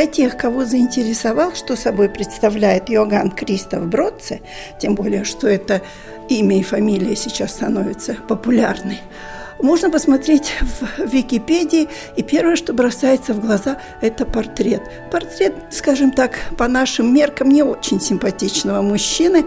Для 0.00 0.06
тех, 0.06 0.38
кого 0.38 0.64
заинтересовал, 0.64 1.54
что 1.54 1.76
собой 1.76 2.08
представляет 2.08 2.88
Йоганн 2.88 3.30
Кристоф 3.32 3.84
Бродце, 3.86 4.40
тем 4.80 4.94
более, 4.94 5.24
что 5.24 5.46
это 5.46 5.82
имя 6.30 6.58
и 6.58 6.62
фамилия 6.62 7.14
сейчас 7.14 7.50
становятся 7.52 8.14
популярны, 8.26 8.96
можно 9.60 9.90
посмотреть 9.90 10.54
в 10.62 11.06
Википедии, 11.06 11.86
и 12.16 12.22
первое, 12.22 12.56
что 12.56 12.72
бросается 12.72 13.34
в 13.34 13.40
глаза, 13.40 13.76
это 14.00 14.24
портрет. 14.24 14.80
Портрет, 15.10 15.54
скажем 15.70 16.12
так, 16.12 16.38
по 16.56 16.66
нашим 16.66 17.12
меркам 17.12 17.50
не 17.50 17.62
очень 17.62 18.00
симпатичного 18.00 18.80
мужчины, 18.80 19.44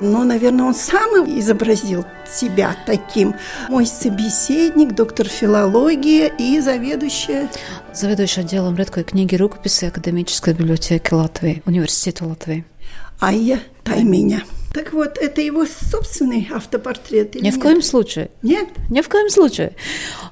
но, 0.00 0.24
наверное, 0.24 0.66
он 0.66 0.74
сам 0.74 1.10
изобразил 1.38 2.04
себя 2.26 2.76
таким. 2.86 3.34
Мой 3.68 3.86
собеседник, 3.86 4.94
доктор 4.94 5.26
филологии 5.28 6.32
и 6.38 6.60
заведующая... 6.60 7.48
Заведующая 7.92 8.44
отделом 8.44 8.76
редкой 8.76 9.04
книги 9.04 9.36
рукописи 9.36 9.86
Академической 9.86 10.54
библиотеки 10.54 11.14
Латвии, 11.14 11.62
Университета 11.66 12.24
Латвии. 12.24 12.64
Айя 13.20 13.60
Тайменя. 13.84 14.44
Так 14.72 14.92
вот, 14.92 15.18
это 15.18 15.40
его 15.40 15.66
собственный 15.66 16.48
автопортрет? 16.52 17.36
Ни 17.36 17.52
в 17.52 17.60
коем 17.60 17.80
случае. 17.80 18.30
Нет? 18.42 18.68
Ни 18.90 19.02
в 19.02 19.08
коем 19.08 19.30
случае. 19.30 19.76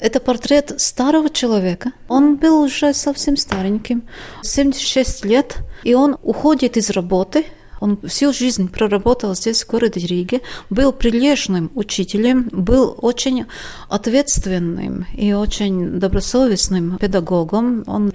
Это 0.00 0.18
портрет 0.18 0.74
старого 0.78 1.30
человека. 1.30 1.92
Он 2.08 2.34
был 2.36 2.60
уже 2.60 2.92
совсем 2.92 3.36
стареньким, 3.36 4.02
76 4.42 5.24
лет, 5.24 5.58
и 5.84 5.94
он 5.94 6.16
уходит 6.22 6.76
из 6.76 6.90
работы– 6.90 7.46
он 7.82 7.98
всю 8.06 8.32
жизнь 8.32 8.68
проработал 8.68 9.34
здесь, 9.34 9.64
в 9.64 9.66
городе 9.68 10.06
Риге, 10.06 10.40
был 10.70 10.92
прилежным 10.92 11.68
учителем, 11.74 12.48
был 12.52 12.94
очень 13.02 13.46
ответственным 13.88 15.04
и 15.12 15.32
очень 15.32 15.98
добросовестным 15.98 16.96
педагогом. 16.98 17.82
Он 17.88 18.12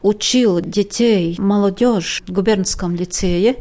учил 0.00 0.62
детей, 0.62 1.36
молодежь 1.38 2.22
в 2.26 2.32
губернском 2.32 2.96
лицее, 2.96 3.56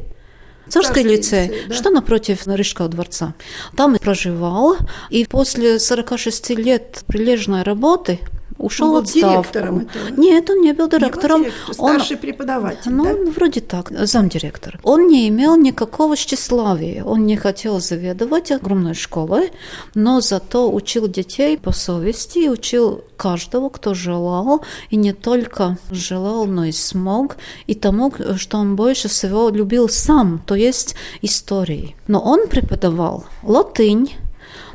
Царский 0.69 1.03
лицей, 1.03 1.47
лицей 1.47 1.67
да? 1.67 1.75
что 1.75 1.89
напротив 1.89 2.47
Рижского 2.47 2.87
дворца. 2.87 3.33
Там 3.75 3.97
проживал, 3.97 4.77
и 5.09 5.25
после 5.25 5.77
46 5.77 6.51
лет 6.51 7.03
прилежной 7.07 7.63
работы 7.63 8.19
ушел 8.59 8.93
он 8.93 9.03
был 9.03 9.11
директором 9.11 9.79
этого? 9.79 10.09
Нет, 10.17 10.49
он 10.49 10.61
не 10.61 10.73
был 10.73 10.87
директором. 10.87 11.41
Не 11.41 11.49
директор, 11.49 11.73
старший 11.73 12.15
он, 12.15 12.21
преподаватель, 12.21 12.91
Ну, 12.91 13.03
да? 13.03 13.31
вроде 13.31 13.61
так, 13.61 13.91
замдиректор. 13.91 14.79
Он 14.83 15.07
не 15.07 15.27
имел 15.29 15.55
никакого 15.55 16.15
тщеславия, 16.15 17.03
он 17.03 17.25
не 17.25 17.35
хотел 17.37 17.79
заведовать 17.79 18.51
огромной 18.51 18.93
школой, 18.93 19.51
но 19.95 20.21
зато 20.21 20.71
учил 20.71 21.07
детей 21.07 21.57
по 21.57 21.71
совести, 21.71 22.47
учил 22.49 23.03
каждого, 23.17 23.69
кто 23.69 23.93
желал, 23.93 24.61
и 24.89 24.95
не 24.95 25.13
только 25.13 25.77
желал, 25.91 26.45
но 26.45 26.65
и 26.65 26.71
смог, 26.71 27.37
и 27.67 27.75
тому, 27.75 28.13
что 28.37 28.57
он 28.57 28.75
больше 28.75 29.07
всего 29.07 29.49
любил 29.49 29.89
сам, 29.89 30.41
то 30.45 30.55
есть 30.55 30.95
истории. 31.21 31.95
Но 32.07 32.19
он 32.19 32.47
преподавал 32.47 33.25
латынь, 33.43 34.13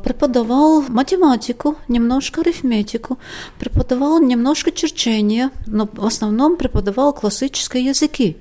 преподавал 0.05 0.83
математику, 0.83 1.75
немножко 1.87 2.41
арифметику, 2.41 3.17
преподавал 3.59 4.21
немножко 4.21 4.71
черчения, 4.71 5.49
но 5.65 5.89
в 5.91 6.05
основном 6.05 6.57
преподавал 6.57 7.11
классические 7.11 7.85
языки 7.85 8.37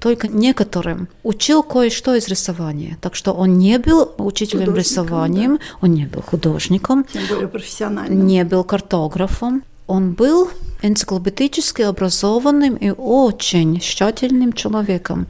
только 0.00 0.28
некоторым 0.28 1.08
учил 1.22 1.62
кое-что 1.62 2.14
из 2.14 2.28
рисования. 2.28 2.98
Так 3.00 3.14
что 3.14 3.32
он 3.32 3.58
не 3.58 3.78
был 3.78 4.10
учителем 4.18 4.74
рисованием, 4.74 5.56
да. 5.56 5.62
он 5.82 5.94
не 5.94 6.06
был 6.06 6.22
художником, 6.22 7.04
Тем 7.04 7.22
более 7.28 7.48
профессиональным. 7.48 8.26
не 8.26 8.44
был 8.44 8.64
картографом. 8.64 9.62
Он 9.86 10.12
был 10.12 10.48
энциклопедически 10.84 11.82
образованным 11.82 12.76
и 12.76 12.90
очень 12.90 13.80
тщательным 13.80 14.52
человеком, 14.52 15.26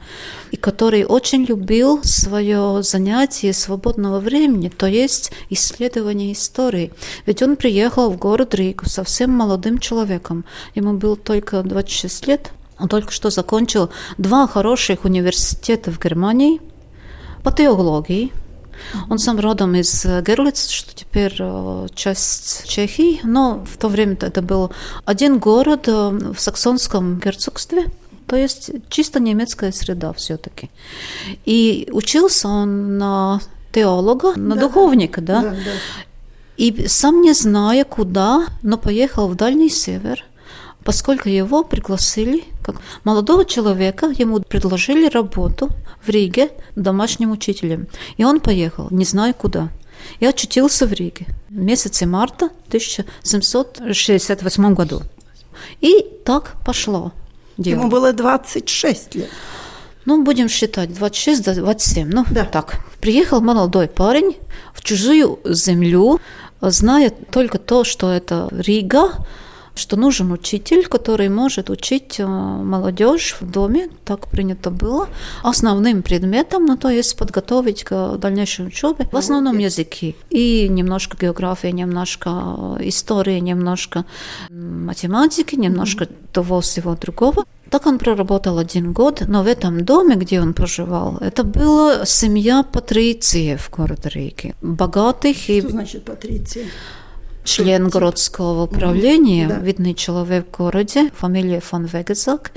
и 0.51 0.57
который 0.57 1.05
очень 1.05 1.45
любил 1.45 2.03
свое 2.03 2.83
занятие 2.83 3.53
свободного 3.53 4.19
времени, 4.19 4.69
то 4.69 4.85
есть 4.85 5.31
исследование 5.49 6.33
истории. 6.33 6.91
Ведь 7.25 7.41
он 7.41 7.55
приехал 7.55 8.11
в 8.11 8.17
город 8.17 8.53
Ригу 8.53 8.85
совсем 8.85 9.31
молодым 9.31 9.79
человеком. 9.79 10.43
Ему 10.75 10.93
было 10.93 11.15
только 11.15 11.63
26 11.63 12.27
лет. 12.27 12.51
Он 12.77 12.89
только 12.89 13.13
что 13.13 13.29
закончил 13.29 13.89
два 14.17 14.47
хороших 14.47 15.05
университета 15.05 15.91
в 15.91 15.99
Германии 15.99 16.59
по 17.43 17.51
теологии– 17.51 18.33
он 19.09 19.19
сам 19.19 19.39
родом 19.39 19.75
из 19.75 20.05
э, 20.05 20.21
Герлиц, 20.21 20.69
что 20.69 20.95
теперь 20.95 21.35
э, 21.39 21.87
часть 21.95 22.67
Чехии, 22.67 23.19
но 23.23 23.65
в 23.65 23.77
то 23.77 23.87
время 23.87 24.17
это 24.21 24.41
был 24.41 24.71
один 25.05 25.39
город 25.39 25.87
э, 25.87 25.91
в 25.91 26.39
саксонском 26.39 27.19
герцогстве, 27.19 27.85
то 28.27 28.35
есть 28.35 28.71
чисто 28.89 29.19
немецкая 29.19 29.71
среда 29.71 30.13
все-таки. 30.13 30.69
И 31.45 31.89
учился 31.91 32.47
он 32.47 32.97
на 32.97 33.41
теолога, 33.71 34.33
на 34.35 34.55
да, 34.55 34.61
духовника, 34.61 35.21
да? 35.21 35.41
Да, 35.41 35.49
да. 35.51 35.55
И 36.57 36.87
сам 36.87 37.21
не 37.21 37.33
зная 37.33 37.83
куда, 37.83 38.47
но 38.61 38.77
поехал 38.77 39.27
в 39.27 39.35
Дальний 39.35 39.69
Север– 39.69 40.23
поскольку 40.85 41.27
его 41.27 41.63
пригласили 41.63 42.45
как 42.63 42.75
молодого 43.03 43.43
человека, 43.43 44.13
ему 44.17 44.39
предложили 44.39 45.09
работу 45.09 45.69
в 46.05 46.09
Риге 46.09 46.51
домашним 46.75 47.31
учителем. 47.31 47.87
И 48.17 48.23
он 48.23 48.39
поехал, 48.39 48.87
не 48.91 49.03
знаю 49.03 49.33
куда. 49.33 49.69
И 50.19 50.25
очутился 50.25 50.85
в 50.85 50.93
Риге 50.93 51.25
в 51.49 51.57
месяце 51.57 52.05
марта 52.05 52.51
1768 52.67 54.73
году. 54.75 55.01
И 55.81 56.05
так 56.23 56.55
пошло. 56.63 57.11
Дело. 57.57 57.79
Ему 57.79 57.89
было 57.89 58.13
26 58.13 59.15
лет. 59.15 59.29
Ну, 60.05 60.23
будем 60.23 60.49
считать, 60.49 60.91
26-27, 60.91 62.05
ну, 62.05 62.25
да. 62.29 62.45
так. 62.45 62.77
Приехал 63.01 63.41
молодой 63.41 63.87
парень 63.87 64.37
в 64.73 64.83
чужую 64.83 65.39
землю, 65.45 66.19
зная 66.61 67.09
только 67.09 67.57
то, 67.57 67.83
что 67.83 68.11
это 68.11 68.49
Рига, 68.51 69.13
что 69.75 69.97
нужен 69.97 70.31
учитель, 70.31 70.87
который 70.87 71.29
может 71.29 71.69
учить 71.69 72.19
э, 72.19 72.25
молодежь 72.25 73.37
в 73.39 73.49
доме, 73.49 73.89
так 74.05 74.27
принято 74.27 74.71
было, 74.71 75.07
основным 75.43 76.01
предметом, 76.01 76.65
ну, 76.65 76.77
то 76.77 76.89
есть 76.89 77.17
подготовить 77.17 77.83
к 77.83 78.17
дальнейшей 78.17 78.67
учебе, 78.67 79.07
в 79.11 79.17
основном 79.17 79.57
языки. 79.57 80.15
И 80.29 80.67
немножко 80.69 81.17
географии, 81.17 81.67
немножко 81.67 82.29
э, 82.79 82.87
истории, 82.87 83.39
немножко 83.39 84.05
математики, 84.49 85.55
немножко 85.55 86.07
того 86.31 86.61
всего 86.61 86.95
другого. 86.95 87.43
Так 87.69 87.87
он 87.87 87.97
проработал 87.97 88.57
один 88.57 88.93
год, 88.93 89.23
но 89.27 89.43
в 89.43 89.47
этом 89.47 89.83
доме, 89.83 90.15
где 90.15 90.39
он 90.39 90.53
проживал, 90.53 91.17
это 91.19 91.43
была 91.43 92.05
семья 92.05 92.63
патрициев 92.63 93.63
в 93.63 93.75
городе 93.75 94.09
Риге. 94.09 94.55
Богатых 94.61 95.49
и... 95.49 95.61
Что 95.61 95.69
значит 95.69 96.05
патриция? 96.05 96.65
Член 97.45 97.87
городского 97.89 98.63
управления, 98.63 99.47
да. 99.47 99.59
видный 99.59 99.93
человек 99.93 100.47
в 100.51 100.57
городе, 100.57 101.11
фамилия 101.15 101.61
фон 101.61 101.85
Вегезак. 101.85 102.51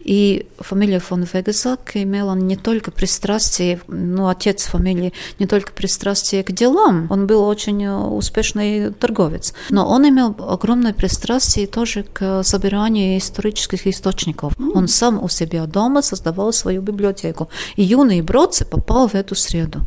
И 0.00 0.46
фамилия 0.58 1.00
фон 1.00 1.24
Вегезак 1.24 1.92
имела 1.96 2.34
не 2.34 2.56
только 2.56 2.90
пристрастие, 2.90 3.80
ну, 3.88 4.28
отец 4.28 4.66
фамилии, 4.66 5.12
не 5.38 5.46
только 5.46 5.72
пристрастие 5.72 6.44
к 6.44 6.52
делам, 6.52 7.06
он 7.10 7.26
был 7.26 7.42
очень 7.42 7.86
успешный 7.86 8.92
торговец, 8.92 9.54
но 9.70 9.88
он 9.88 10.06
имел 10.08 10.36
огромное 10.38 10.92
пристрастие 10.92 11.66
тоже 11.66 12.04
к 12.04 12.42
собиранию 12.44 13.18
исторических 13.18 13.86
источников. 13.86 14.56
Mm. 14.58 14.72
Он 14.74 14.88
сам 14.88 15.22
у 15.22 15.28
себя 15.28 15.64
дома 15.66 16.02
создавал 16.02 16.52
свою 16.52 16.82
библиотеку. 16.82 17.48
И 17.76 17.82
юный 17.82 18.20
Бродце 18.20 18.66
попал 18.66 19.08
в 19.08 19.14
эту 19.14 19.34
среду. 19.34 19.80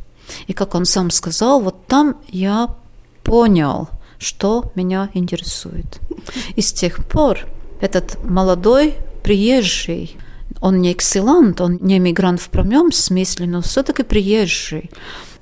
И 0.47 0.53
как 0.53 0.73
он 0.75 0.85
сам 0.85 1.11
сказал, 1.11 1.61
вот 1.61 1.85
там 1.85 2.17
я 2.27 2.69
понял, 3.23 3.89
что 4.19 4.71
меня 4.75 5.09
интересует. 5.13 5.99
И 6.55 6.61
с 6.61 6.73
тех 6.73 7.05
пор 7.05 7.47
этот 7.79 8.23
молодой 8.23 8.95
приезжий, 9.23 10.17
он 10.61 10.79
не 10.79 10.91
экселант, 10.91 11.61
он 11.61 11.77
не 11.81 11.99
мигрант 11.99 12.41
в 12.41 12.49
прямом 12.49 12.91
смысле, 12.91 13.47
но 13.47 13.61
все-таки 13.61 14.03
приезжий, 14.03 14.89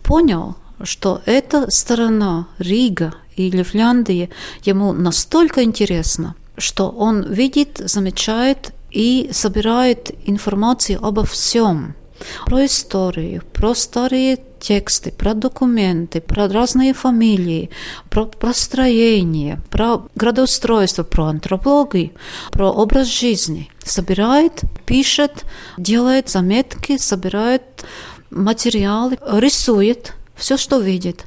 понял, 0.03 0.55
что 0.83 1.21
эта 1.25 1.71
сторона 1.71 2.47
Рига 2.57 3.13
или 3.35 3.63
Финляндии 3.63 4.29
ему 4.63 4.93
настолько 4.93 5.63
интересна, 5.63 6.35
что 6.57 6.89
он 6.89 7.23
видит, 7.31 7.81
замечает 7.83 8.73
и 8.91 9.29
собирает 9.31 10.11
информацию 10.25 11.03
обо 11.03 11.25
всем. 11.25 11.95
Про 12.45 12.65
историю, 12.65 13.43
про 13.53 13.75
старые 13.75 14.37
тексты, 14.65 15.11
про 15.11 15.35
документы, 15.35 16.21
про 16.21 16.47
разные 16.47 16.93
фамилии, 16.93 17.69
про 18.09 18.25
простроение, 18.25 19.61
про 19.69 20.07
градоустройство, 20.15 21.03
про 21.03 21.25
антропологию, 21.25 22.11
про 22.51 22.71
образ 22.71 23.07
жизни. 23.07 23.69
Собирает, 23.83 24.61
пишет, 24.87 25.45
делает 25.77 26.29
заметки, 26.29 26.97
собирает 26.97 27.85
материалы, 28.31 29.19
рисует 29.39 30.13
все, 30.35 30.57
что 30.57 30.79
видит. 30.79 31.25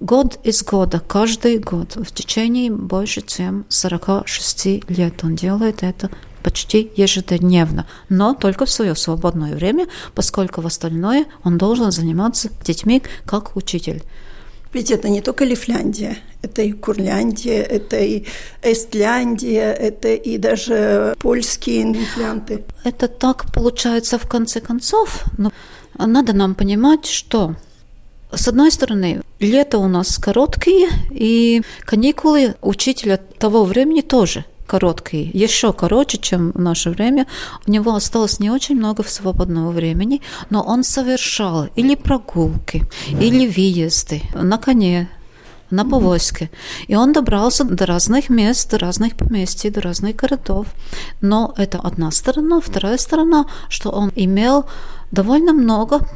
Год 0.00 0.40
из 0.42 0.64
года, 0.64 1.00
каждый 1.00 1.58
год, 1.58 1.94
в 1.94 2.12
течение 2.12 2.72
больше, 2.72 3.22
чем 3.22 3.64
46 3.68 4.90
лет 4.90 5.22
он 5.22 5.36
делает 5.36 5.84
это 5.84 6.10
почти 6.44 6.92
ежедневно, 6.94 7.86
но 8.08 8.34
только 8.34 8.66
в 8.66 8.70
свое 8.70 8.94
свободное 8.94 9.56
время, 9.56 9.86
поскольку 10.14 10.60
в 10.60 10.66
остальное 10.66 11.24
он 11.42 11.58
должен 11.58 11.90
заниматься 11.90 12.50
детьми 12.64 13.02
как 13.24 13.56
учитель. 13.56 14.04
Ведь 14.74 14.90
это 14.90 15.08
не 15.08 15.20
только 15.20 15.44
Лифляндия, 15.44 16.18
это 16.42 16.62
и 16.62 16.72
Курляндия, 16.72 17.62
это 17.62 17.96
и 17.96 18.24
Эстляндия, 18.62 19.72
это 19.72 20.14
и 20.14 20.36
даже 20.36 21.14
польские 21.18 21.92
лифлянты. 21.92 22.64
Это 22.84 23.08
так 23.08 23.52
получается 23.52 24.18
в 24.18 24.28
конце 24.28 24.60
концов, 24.60 25.24
но 25.38 25.52
надо 25.96 26.32
нам 26.32 26.54
понимать, 26.54 27.06
что 27.06 27.54
с 28.32 28.48
одной 28.48 28.72
стороны, 28.72 29.22
лето 29.38 29.78
у 29.78 29.86
нас 29.86 30.18
короткие, 30.18 30.88
и 31.10 31.62
каникулы 31.84 32.56
учителя 32.62 33.16
того 33.16 33.64
времени 33.64 34.00
тоже 34.00 34.44
короткие, 34.66 35.30
еще 35.32 35.72
короче, 35.72 36.18
чем 36.18 36.52
в 36.52 36.60
наше 36.60 36.90
время. 36.90 37.26
У 37.66 37.70
него 37.70 37.94
осталось 37.94 38.40
не 38.40 38.50
очень 38.50 38.76
много 38.76 39.02
свободного 39.04 39.70
времени, 39.70 40.20
но 40.50 40.62
он 40.62 40.84
совершал 40.84 41.68
или 41.76 41.94
прогулки, 41.94 42.84
или 43.08 43.46
выезды 43.46 44.22
на 44.34 44.58
коне, 44.58 45.08
на 45.70 45.84
повозке. 45.84 46.50
И 46.88 46.96
он 46.96 47.12
добрался 47.12 47.64
до 47.64 47.86
разных 47.86 48.30
мест, 48.30 48.70
до 48.70 48.78
разных 48.78 49.16
поместий, 49.16 49.70
до 49.70 49.80
разных 49.80 50.16
городов. 50.16 50.66
Но 51.20 51.54
это 51.56 51.78
одна 51.78 52.10
сторона. 52.10 52.60
Вторая 52.60 52.98
сторона, 52.98 53.46
что 53.68 53.90
он 53.90 54.12
имел 54.14 54.66
довольно 55.10 55.52
много 55.52 56.06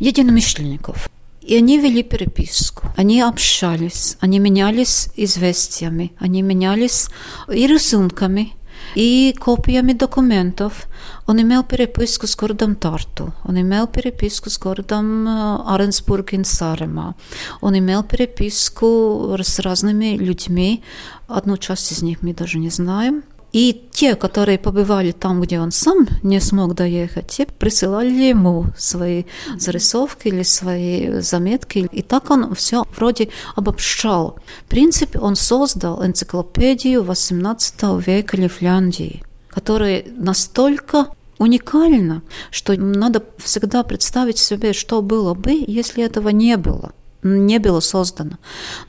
единомышленников. 0.00 1.08
И 1.48 1.56
они 1.56 1.78
вели 1.78 2.02
переписку, 2.02 2.82
они 2.94 3.22
общались, 3.22 4.18
они 4.20 4.38
менялись 4.38 5.08
известиями, 5.16 6.12
они 6.18 6.42
менялись 6.42 7.08
и 7.50 7.66
рисунками, 7.66 8.52
и 8.94 9.34
копиями 9.38 9.94
документов. 9.94 10.86
Он 11.26 11.40
имел 11.40 11.64
переписку 11.64 12.26
с 12.26 12.36
городом 12.36 12.74
Тарту, 12.74 13.32
он 13.44 13.58
имел 13.58 13.86
переписку 13.86 14.50
с 14.50 14.58
городом 14.58 15.26
Аренсбург 15.66 16.34
и 16.34 16.44
Сарема, 16.44 17.14
он 17.62 17.78
имел 17.78 18.02
переписку 18.02 19.34
с 19.40 19.58
разными 19.58 20.18
людьми. 20.18 20.82
Одну 21.28 21.56
часть 21.56 21.92
из 21.92 22.02
них 22.02 22.18
мы 22.20 22.34
даже 22.34 22.58
не 22.58 22.68
знаем– 22.68 23.22
и 23.58 23.88
те, 23.90 24.14
которые 24.14 24.56
побывали 24.56 25.10
там, 25.10 25.40
где 25.40 25.58
он 25.58 25.72
сам 25.72 26.06
не 26.22 26.40
смог 26.40 26.76
доехать, 26.76 27.26
те 27.26 27.44
присылали 27.44 28.12
ему 28.12 28.66
свои 28.76 29.24
зарисовки 29.58 30.28
или 30.28 30.44
свои 30.44 31.18
заметки. 31.20 31.88
И 31.90 32.02
так 32.02 32.30
он 32.30 32.54
все 32.54 32.84
вроде 32.96 33.30
обобщал. 33.56 34.38
В 34.64 34.68
принципе, 34.68 35.18
он 35.18 35.34
создал 35.34 36.06
энциклопедию 36.06 37.02
XVIII 37.02 38.00
века 38.00 38.36
Лифляндии, 38.36 39.24
которая 39.48 40.04
настолько 40.16 41.08
уникальна, 41.38 42.22
что 42.52 42.76
надо 42.76 43.24
всегда 43.38 43.82
представить 43.82 44.38
себе, 44.38 44.72
что 44.72 45.02
было 45.02 45.34
бы, 45.34 45.64
если 45.66 46.04
этого 46.04 46.28
не 46.28 46.56
было 46.56 46.92
не 47.22 47.58
было 47.58 47.80
создано. 47.80 48.38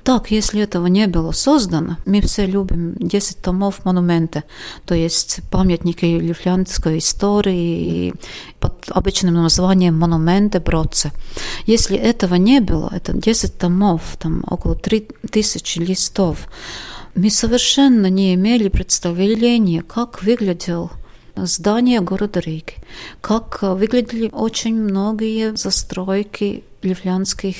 Так, 0.04 0.32
если 0.32 0.62
этого 0.62 0.88
не 0.88 1.08
было 1.08 1.32
создано, 1.32 1.98
мы 2.06 2.22
все 2.22 2.46
любим 2.46 2.96
10 3.00 3.42
томов 3.42 3.86
монументы, 3.86 4.44
то 4.86 4.96
есть 4.96 5.40
памятники 5.50 6.06
лифлянской 6.06 7.00
истории 7.00 8.14
под 8.60 8.90
обычным 8.90 9.36
названием 9.36 9.98
монументы 9.98 10.60
Бродце. 10.60 11.12
Если 11.66 11.98
этого 11.98 12.36
не 12.36 12.60
было, 12.60 12.92
это 12.94 13.14
10 13.14 13.58
томов, 13.58 14.18
там 14.20 14.44
около 14.48 14.76
3000 14.76 15.80
листов, 15.80 16.48
мы 17.16 17.30
совершенно 17.32 18.08
не 18.08 18.36
имели 18.36 18.70
представления, 18.70 19.82
как 19.82 20.22
выглядел 20.22 20.92
здание 21.36 22.02
города 22.02 22.40
Риги, 22.40 22.76
как 23.22 23.62
выглядели 23.62 24.30
очень 24.32 24.76
многие 24.76 25.56
застройки 25.56 26.64
ливлянских 26.82 27.56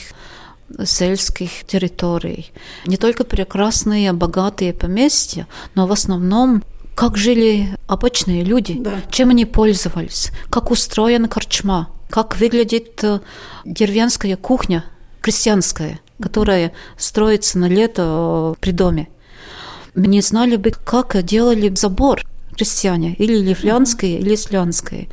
сельских 0.86 1.66
территорий. 1.66 2.52
Не 2.86 2.98
только 2.98 3.24
прекрасные, 3.24 4.14
богатые 4.14 4.74
поместья, 4.74 5.48
но 5.76 5.88
в 5.88 5.92
основном 5.92 6.64
как 6.96 7.16
жили 7.16 7.78
обычные 7.88 8.44
люди, 8.44 8.76
да. 8.78 9.02
чем 9.10 9.30
они 9.30 9.46
пользовались, 9.46 10.32
как 10.50 10.70
устроена 10.70 11.30
корчма, 11.30 11.90
как 12.10 12.38
выглядит 12.38 13.02
э, 13.04 13.22
деревенская 13.64 14.36
кухня, 14.36 14.84
крестьянская, 15.22 16.02
которая 16.22 16.74
строится 16.98 17.58
на 17.58 17.70
лето 17.70 18.54
э, 18.58 18.60
при 18.60 18.72
доме. 18.72 19.08
Не 19.96 20.20
знали 20.22 20.58
бы, 20.58 20.72
как 20.72 21.24
делали 21.24 21.74
забор 21.74 22.22
крестьяне, 22.56 23.14
или 23.14 23.38
ливлянские, 23.38 24.20
или 24.20 24.36
слянские. 24.36 25.08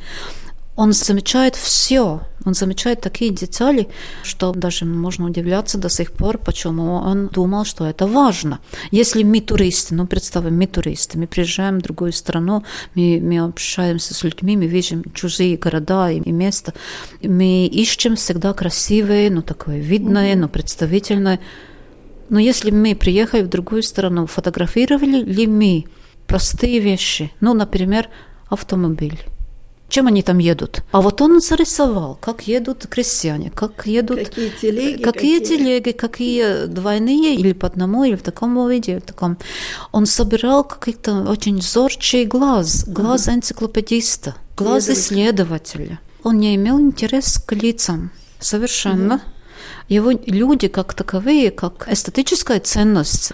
Он 0.75 0.91
замечает 0.91 1.55
все, 1.55 2.21
он 2.47 2.53
замечает 2.53 3.01
такие 3.01 3.31
детали, 3.31 3.89
что 4.23 4.53
даже 4.53 4.85
можно 4.85 5.25
удивляться 5.25 5.77
до 5.77 5.89
сих 5.89 6.13
пор, 6.13 6.37
почему 6.37 6.93
он 6.93 7.27
думал, 7.27 7.65
что 7.65 7.85
это 7.85 8.07
важно. 8.07 8.59
Если 8.89 9.23
мы 9.23 9.41
туристы, 9.41 9.95
ну 9.95 10.07
представим, 10.07 10.57
мы 10.57 10.65
туристы, 10.65 11.17
мы 11.17 11.27
приезжаем 11.27 11.79
в 11.79 11.81
другую 11.81 12.13
страну, 12.13 12.63
мы, 12.95 13.19
мы 13.21 13.39
общаемся 13.39 14.13
с 14.13 14.23
людьми, 14.23 14.55
мы 14.55 14.67
видим 14.67 15.03
чужие 15.13 15.57
города 15.57 16.09
и, 16.09 16.19
и 16.19 16.31
места, 16.31 16.73
мы 17.21 17.65
ищем 17.65 18.15
всегда 18.15 18.53
красивые, 18.53 19.29
ну 19.29 19.41
такое 19.41 19.79
видное, 19.79 20.35
ну 20.37 20.47
представительное. 20.47 21.41
Но 22.29 22.39
если 22.39 22.71
мы 22.71 22.95
приехали 22.95 23.41
в 23.41 23.49
другую 23.49 23.83
страну, 23.83 24.25
фотографировали 24.25 25.21
ли 25.21 25.47
мы 25.47 25.83
простые 26.27 26.79
вещи, 26.79 27.29
ну, 27.41 27.53
например, 27.53 28.07
автомобиль? 28.49 29.19
Чем 29.89 30.07
они 30.07 30.21
там 30.21 30.37
едут. 30.39 30.81
А 30.91 31.01
вот 31.01 31.21
он 31.21 31.39
зарисовал, 31.39 32.17
как 32.19 32.47
едут 32.47 32.87
крестьяне, 32.87 33.51
как 33.51 33.87
едут... 33.87 34.19
Какие 34.19 34.49
телеги. 34.49 35.01
Какие, 35.01 35.39
какие... 35.39 35.57
телеги, 35.57 35.91
какие 35.91 36.65
двойные, 36.65 37.35
или 37.35 37.53
по 37.53 37.67
одному, 37.67 38.03
или 38.03 38.15
в 38.15 38.21
таком 38.21 38.69
виде. 38.69 38.99
В 38.99 39.01
таком. 39.01 39.37
Он 39.91 40.05
собирал 40.05 40.63
какой-то 40.63 41.21
очень 41.29 41.61
зорчий 41.61 42.25
глаз, 42.25 42.85
глаз 42.87 43.27
ага. 43.27 43.37
энциклопедиста, 43.37 44.35
глаз 44.57 44.89
исследователя. 44.89 45.99
Он 46.23 46.39
не 46.39 46.55
имел 46.55 46.79
интерес 46.79 47.37
к 47.37 47.53
лицам 47.53 48.11
совершенно. 48.39 49.15
Угу. 49.15 49.23
Его 49.89 50.11
люди 50.11 50.67
как 50.67 50.93
таковые, 50.93 51.49
как 51.49 51.87
эстетическая 51.89 52.59
ценность, 52.59 53.31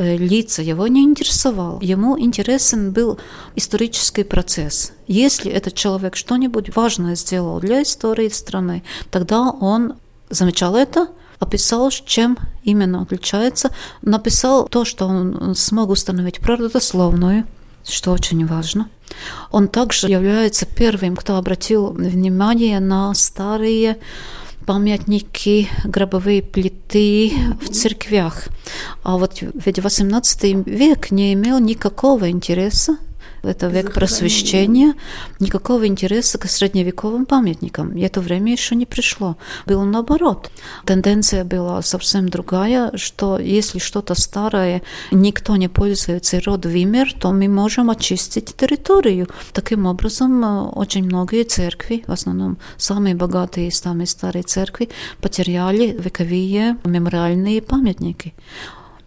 лица 0.00 0.62
его 0.62 0.86
не 0.86 1.02
интересовал. 1.02 1.80
Ему 1.80 2.18
интересен 2.18 2.92
был 2.92 3.18
исторический 3.56 4.24
процесс. 4.24 4.92
Если 5.06 5.50
этот 5.50 5.74
человек 5.74 6.16
что-нибудь 6.16 6.74
важное 6.74 7.16
сделал 7.16 7.60
для 7.60 7.82
истории 7.82 8.28
страны, 8.28 8.82
тогда 9.10 9.50
он 9.50 9.94
замечал 10.30 10.76
это, 10.76 11.08
описал, 11.38 11.90
чем 11.90 12.38
именно 12.64 13.02
отличается, 13.02 13.70
написал 14.02 14.68
то, 14.68 14.84
что 14.84 15.06
он 15.06 15.54
смог 15.54 15.90
установить 15.90 16.40
правдословную, 16.40 17.46
что 17.84 18.12
очень 18.12 18.46
важно. 18.46 18.88
Он 19.50 19.68
также 19.68 20.08
является 20.08 20.66
первым, 20.66 21.16
кто 21.16 21.36
обратил 21.36 21.88
внимание 21.92 22.78
на 22.78 23.12
старые 23.14 23.98
памятники, 24.70 25.68
гробовые 25.82 26.42
плиты 26.42 27.32
в 27.60 27.70
церквях. 27.70 28.46
А 29.02 29.16
вот 29.16 29.38
ведь 29.40 29.80
18 29.80 30.64
век 30.64 31.10
не 31.10 31.32
имел 31.32 31.58
никакого 31.58 32.30
интереса 32.30 32.96
Это 33.42 33.68
век 33.68 33.94
просвещения, 33.94 34.94
никакого 35.38 35.86
интереса 35.86 36.38
к 36.38 36.48
средневековым 36.48 37.26
памятникам. 37.26 37.96
И 37.96 38.02
это 38.02 38.20
время 38.20 38.52
еще 38.52 38.74
не 38.74 38.86
пришло. 38.86 39.36
Было 39.66 39.84
наоборот. 39.84 40.50
Тенденция 40.84 41.44
была 41.44 41.82
совсем 41.82 42.28
другая, 42.28 42.92
что 42.96 43.38
если 43.38 43.78
что-то 43.78 44.14
старое, 44.14 44.82
никто 45.10 45.56
не 45.56 45.68
пользуется, 45.68 46.36
и 46.36 46.40
род 46.40 46.66
вымер, 46.66 47.12
то 47.14 47.32
мы 47.32 47.48
можем 47.48 47.90
очистить 47.90 48.54
территорию. 48.56 49.28
Таким 49.52 49.86
образом, 49.86 50.44
э, 50.44 50.62
очень 50.70 51.04
многие 51.04 51.44
церкви, 51.44 52.04
в 52.06 52.12
основном 52.12 52.58
самые 52.76 53.14
богатые 53.14 53.68
и 53.68 53.70
самые 53.70 54.06
старые 54.06 54.42
церкви, 54.42 54.88
потеряли 55.20 55.96
вековые 55.98 56.76
мемориальные 56.84 57.62
памятники. 57.62 58.34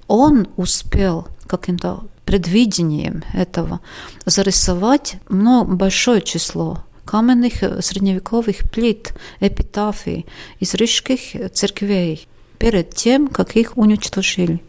Он 0.07 0.47
успел 0.57 1.27
каким-то 1.47 2.03
предвидением 2.25 3.23
этого 3.33 3.79
зарисовать 4.25 5.17
много, 5.29 5.75
большое 5.75 6.21
число 6.21 6.83
каменных 7.05 7.63
э, 7.63 7.81
средневековых 7.81 8.69
плит, 8.71 9.13
эпитафий 9.39 10.25
из 10.59 10.73
рижских 10.73 11.51
церквей 11.53 12.27
перед 12.59 12.95
тем, 12.95 13.27
как 13.27 13.55
их 13.55 13.77
уничтожили. 13.77 14.61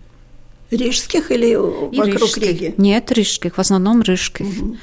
Рижских 0.71 1.31
или 1.31 1.51
И 1.51 1.99
вокруг 1.99 2.37
рижских. 2.37 2.43
Риги? 2.43 2.75
Нет, 2.77 3.13
рижских, 3.13 3.57
в 3.57 3.61
основном 3.61 4.03
рижских. 4.03 4.47
Мгм. 4.47 4.79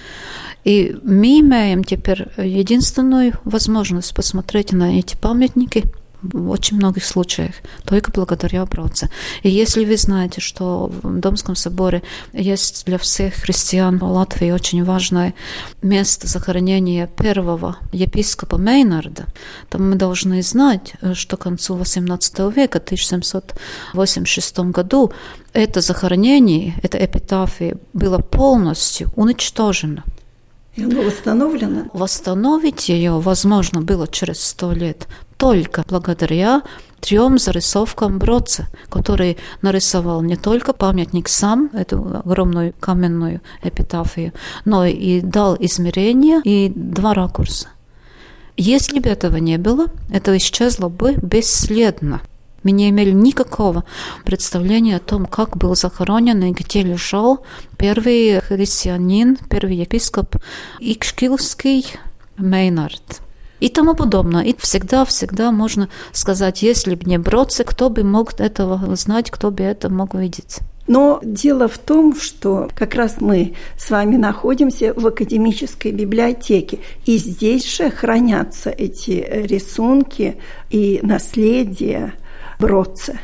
И 0.64 0.96
мы 1.04 1.40
имеем 1.40 1.84
теперь 1.84 2.28
единственную 2.38 3.34
возможность 3.44 4.14
посмотреть 4.14 4.72
на 4.72 4.98
эти 5.00 5.16
памятники 5.16 5.84
в 6.22 6.50
очень 6.50 6.78
многих 6.78 7.06
случаях, 7.06 7.56
только 7.86 8.12
благодаря 8.12 8.66
бронзе. 8.66 9.10
И 9.44 9.50
если 9.50 9.86
вы 9.86 9.98
знаете, 9.98 10.42
что 10.42 10.92
в 11.02 11.20
Домском 11.20 11.56
соборе 11.56 12.04
есть 12.34 12.86
для 12.86 12.98
всех 12.98 13.34
христиан 13.36 14.02
Латвии 14.02 14.52
очень 14.52 14.84
важное 14.84 15.34
место 15.82 16.28
захоронения 16.28 17.08
первого 17.08 17.78
епископа 17.92 18.58
Мейнарда, 18.58 19.26
то 19.70 19.80
мы 19.80 19.96
должны 19.96 20.42
знать, 20.44 20.94
что 21.14 21.38
к 21.38 21.42
концу 21.42 21.78
XVIII 21.78 22.54
века, 22.54 22.78
1786 22.80 24.60
году, 24.60 25.12
это 25.54 25.82
захоронение, 25.82 26.76
это 26.84 27.04
эпитафия 27.04 27.78
было 27.94 28.20
полностью 28.20 29.12
уничтожено. 29.16 30.04
И 30.76 30.84
оно 30.84 31.02
восстановлено? 31.02 31.86
Восстановить 31.92 32.88
ее 32.88 33.20
возможно 33.20 33.82
было 33.82 34.08
через 34.08 34.42
сто 34.42 34.72
лет 34.72 35.08
только 35.42 35.84
благодаря 35.88 36.62
трем 37.00 37.40
зарисовкам 37.40 38.20
Бродца, 38.20 38.68
который 38.90 39.40
нарисовал 39.64 40.22
не 40.22 40.36
только 40.36 40.72
памятник 40.72 41.28
сам, 41.28 41.72
эту 41.74 42.22
огромную 42.24 42.76
каменную 42.80 43.42
эпитафию, 43.64 44.34
но 44.66 44.86
и 44.86 45.20
дал 45.20 45.58
измерения 45.60 46.42
и 46.44 46.72
два 46.76 47.16
ракурса. 47.16 47.70
Если 48.56 49.00
бы 49.00 49.10
этого 49.10 49.38
не 49.38 49.58
было, 49.58 49.88
это 50.12 50.38
исчезло 50.38 50.90
бы 50.90 51.16
бесследно. 51.24 52.22
Мы 52.62 52.70
не 52.70 52.92
имели 52.92 53.10
никакого 53.10 53.84
представления 54.24 54.98
о 54.98 55.00
том, 55.00 55.26
как 55.26 55.58
был 55.58 55.76
захоронен 55.76 56.44
и 56.44 56.52
где 56.52 56.84
лежал 56.84 57.44
первый 57.80 58.42
христианин, 58.42 59.40
первый 59.50 59.78
епископ 59.78 60.36
Икшкилский 60.80 61.88
Мейнард 62.38 63.22
и 63.62 63.70
тому 63.70 63.94
подобное. 63.94 64.44
И 64.44 64.56
всегда-всегда 64.58 65.52
можно 65.52 65.88
сказать, 66.12 66.62
если 66.62 66.96
бы 66.96 67.06
не 67.06 67.18
Бродце, 67.18 67.64
кто 67.64 67.90
бы 67.90 68.04
мог 68.04 68.38
этого 68.40 68.96
знать, 68.96 69.32
кто 69.32 69.52
бы 69.52 69.64
это 69.64 69.90
мог 69.90 70.14
видеть. 70.16 70.60
Но 70.88 71.22
дело 71.24 71.70
в 71.70 71.78
том, 71.78 72.16
что 72.20 72.68
как 72.76 72.96
раз 72.96 73.22
мы 73.22 73.54
с 73.78 73.90
вами 73.90 74.18
находимся 74.18 74.94
в 74.94 75.08
академической 75.08 75.92
библиотеке, 75.92 76.80
и 77.06 77.18
здесь 77.18 77.66
же 77.78 77.90
хранятся 77.90 78.72
эти 78.72 79.26
рисунки 79.32 80.38
и 80.70 81.00
наследие 81.02 82.14
Бродце. 82.60 83.20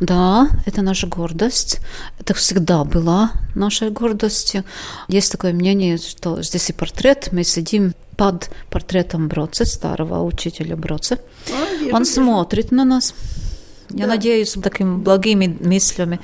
Да, 0.00 0.48
это 0.66 0.82
наша 0.82 1.06
гордость. 1.06 1.80
Это 2.18 2.34
всегда 2.34 2.84
была 2.84 3.32
нашей 3.54 3.90
гордостью. 3.90 4.64
Есть 5.08 5.32
такое 5.32 5.52
мнение, 5.52 5.98
что 5.98 6.42
здесь 6.42 6.70
и 6.70 6.72
портрет, 6.72 7.28
мы 7.32 7.44
сидим 7.44 7.94
под 8.16 8.50
портретом 8.70 9.28
Броца, 9.28 9.64
старого 9.64 10.24
учителя 10.24 10.76
Броца. 10.76 11.18
А, 11.50 11.96
Он 11.96 12.04
смотрит 12.04 12.72
на 12.72 12.84
нас. 12.84 13.14
Я 13.90 14.06
Да. 14.06 14.14
надеюсь, 14.14 14.56
такими 14.62 14.96
благими 14.96 15.56
мыслями. 15.60 16.20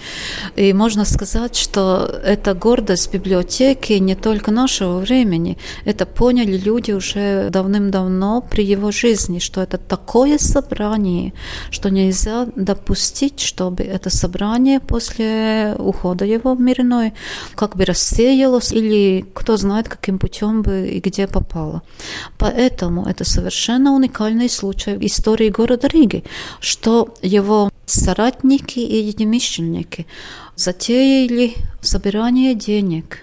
И 0.56 0.72
можно 0.72 1.04
сказать, 1.04 1.56
что 1.56 2.10
это 2.24 2.54
гордость 2.54 3.12
библиотеки 3.14 3.94
не 3.94 4.14
только 4.14 4.50
нашего 4.50 4.98
времени. 4.98 5.56
Это 5.86 6.04
поняли 6.06 6.58
люди 6.58 6.92
уже 6.92 7.48
давным-давно 7.50 8.42
при 8.50 8.64
его 8.74 8.90
жизни, 8.90 9.38
что 9.38 9.60
это 9.62 9.78
такое 9.78 10.38
собрание, 10.38 11.32
что 11.70 11.88
нельзя 11.90 12.46
допустить, 12.56 13.40
чтобы 13.40 13.82
это 13.82 14.10
собрание 14.10 14.80
после 14.80 15.74
ухода 15.78 16.24
его 16.24 16.54
в 16.54 16.60
мир 16.60 16.80
иной 16.80 17.12
как 17.54 17.76
бы 17.76 17.84
рассеялось 17.84 18.72
или 18.72 19.24
кто 19.34 19.56
знает, 19.56 19.88
каким 19.88 20.18
путем 20.18 20.62
бы 20.62 20.88
и 20.88 21.00
где 21.00 21.26
попало. 21.26 21.82
Поэтому 22.38 23.06
это 23.06 23.24
совершенно 23.24 23.94
уникальный 23.94 24.48
случай 24.48 24.96
в 24.96 25.04
истории 25.06 25.50
города 25.50 25.88
Риги, 25.88 26.24
что 26.60 27.14
его 27.22 27.53
соратники 27.86 28.78
и 28.78 28.96
единомышленники 28.96 30.06
затеяли 30.56 31.54
собирание 31.80 32.54
денег 32.54 33.20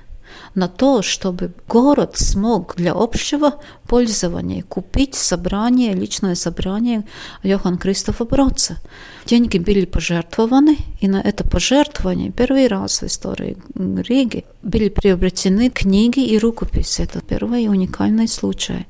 на 0.55 0.67
то, 0.67 1.01
чтобы 1.01 1.51
город 1.67 2.17
смог 2.17 2.75
для 2.75 2.93
общего 2.93 3.55
пользования 3.88 4.63
купить 4.63 5.15
собрание, 5.15 5.93
личное 5.93 6.36
собрание 6.36 7.03
Йохан 7.43 7.77
Кристофа 7.77 8.25
Бродца. 8.25 8.77
Деньги 9.25 9.58
были 9.58 9.86
пожертвованы, 9.86 10.77
и 11.00 11.08
на 11.08 11.22
это 11.22 11.43
пожертвование 11.43 12.31
первый 12.31 12.67
раз 12.67 13.01
в 13.01 13.05
истории 13.05 13.58
Риги 13.75 14.46
были 14.62 14.89
приобретены 14.89 15.70
книги 15.70 16.20
и 16.20 16.38
рукописи. 16.38 17.01
Это 17.01 17.22
первый 17.22 17.67
уникальный 17.67 18.27
случай. 18.27 18.88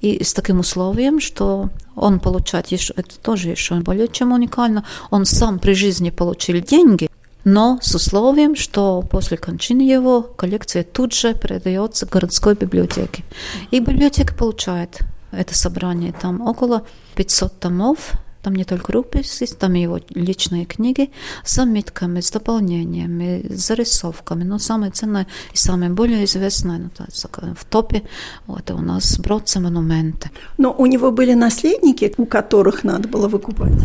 И 0.00 0.22
с 0.22 0.34
таким 0.34 0.60
условием, 0.60 1.20
что 1.20 1.70
он 1.94 2.18
получает 2.18 2.68
еще, 2.68 2.92
это 2.96 3.18
тоже 3.20 3.50
еще 3.50 3.74
более 3.76 4.08
чем 4.08 4.32
уникально, 4.32 4.84
он 5.10 5.24
сам 5.24 5.58
при 5.58 5.74
жизни 5.74 6.10
получил 6.10 6.60
деньги, 6.60 7.08
но 7.44 7.78
с 7.82 7.94
условием, 7.94 8.56
что 8.56 9.02
после 9.02 9.36
кончины 9.36 9.82
его 9.82 10.22
коллекция 10.22 10.82
тут 10.82 11.12
же 11.12 11.34
передается 11.34 12.06
городской 12.06 12.54
библиотеке. 12.54 13.24
И 13.70 13.80
библиотека 13.80 14.34
получает 14.34 15.00
это 15.30 15.56
собрание. 15.56 16.12
Там 16.12 16.40
около 16.40 16.86
500 17.16 17.60
томов, 17.60 18.12
там 18.42 18.54
не 18.54 18.64
только 18.64 18.92
рукописи, 18.92 19.46
там 19.46 19.72
его 19.74 19.98
личные 20.10 20.66
книги 20.66 21.10
с 21.44 21.54
заметками, 21.54 22.20
с 22.20 22.30
дополнениями, 22.30 23.46
с 23.48 23.66
зарисовками. 23.66 24.44
Но 24.44 24.58
самое 24.58 24.92
ценное 24.92 25.26
и 25.52 25.56
самое 25.56 25.90
более 25.90 26.24
известное 26.24 26.78
ну, 26.78 26.90
так 26.94 27.14
сказать, 27.14 27.58
в 27.58 27.64
топе 27.64 28.02
это 28.48 28.74
у 28.74 28.80
нас 28.80 29.18
Бродца 29.18 29.60
монументы. 29.60 30.30
Но 30.58 30.74
у 30.76 30.86
него 30.86 31.10
были 31.10 31.34
наследники, 31.34 32.12
у 32.18 32.26
которых 32.26 32.84
надо 32.84 33.08
было 33.08 33.28
выкупать. 33.28 33.80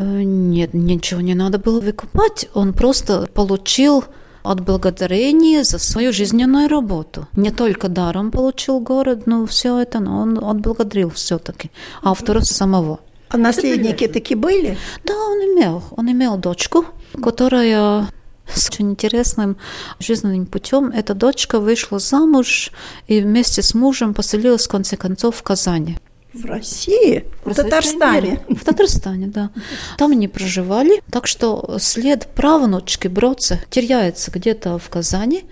Э, 0.00 0.22
Нет, 0.22 0.72
ничего 0.72 1.20
не 1.20 1.34
надо 1.34 1.58
было 1.58 1.80
выкупать. 1.80 2.48
Он 2.54 2.72
просто 2.72 3.28
получил 3.34 4.04
отблагодарение 4.42 5.62
за 5.64 5.78
свою 5.78 6.12
жизненную 6.12 6.68
работу. 6.68 7.28
Не 7.34 7.50
только 7.50 7.88
даром 7.88 8.30
получил 8.30 8.80
город, 8.80 9.26
но 9.26 9.44
все 9.44 9.78
это, 9.78 10.00
но 10.00 10.20
он 10.20 10.42
отблагодарил 10.42 11.10
все-таки 11.10 11.70
автора 12.02 12.40
самого. 12.40 13.00
А 13.28 13.36
наследники 13.36 14.08
таки 14.08 14.34
были? 14.34 14.78
Да, 15.04 15.12
он 15.14 15.38
имел. 15.38 15.82
Он 15.96 16.10
имел 16.10 16.38
дочку, 16.38 16.86
которая 17.22 18.08
с 18.52 18.68
очень 18.70 18.90
интересным 18.92 19.58
жизненным 19.98 20.46
путем. 20.46 20.86
Эта 20.88 21.14
дочка 21.14 21.60
вышла 21.60 21.98
замуж 21.98 22.72
и 23.06 23.20
вместе 23.20 23.62
с 23.62 23.74
мужем 23.74 24.14
поселилась 24.14 24.66
в 24.66 24.70
конце 24.70 24.96
концов 24.96 25.36
в 25.36 25.42
Казани. 25.42 25.98
В 26.32 26.44
России? 26.44 27.24
В 27.44 27.54
Татарстане? 27.54 28.40
В 28.48 28.64
Татарстане, 28.64 29.26
да. 29.26 29.50
Там 29.98 30.12
они 30.12 30.28
проживали, 30.28 31.02
так 31.10 31.26
что 31.26 31.76
след 31.80 32.28
правнучки 32.28 33.08
Бродца 33.08 33.58
теряется 33.68 34.30
где-то 34.30 34.78
в 34.78 34.88
Казани 34.88 35.44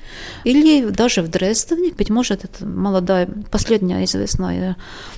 или 0.44 0.88
даже 0.90 1.22
в 1.22 1.28
Дрездене. 1.28 1.92
Быть 1.92 2.10
может, 2.10 2.44
это 2.44 2.64
молодая, 2.64 3.28
последняя 3.50 4.04
известная 4.04 4.76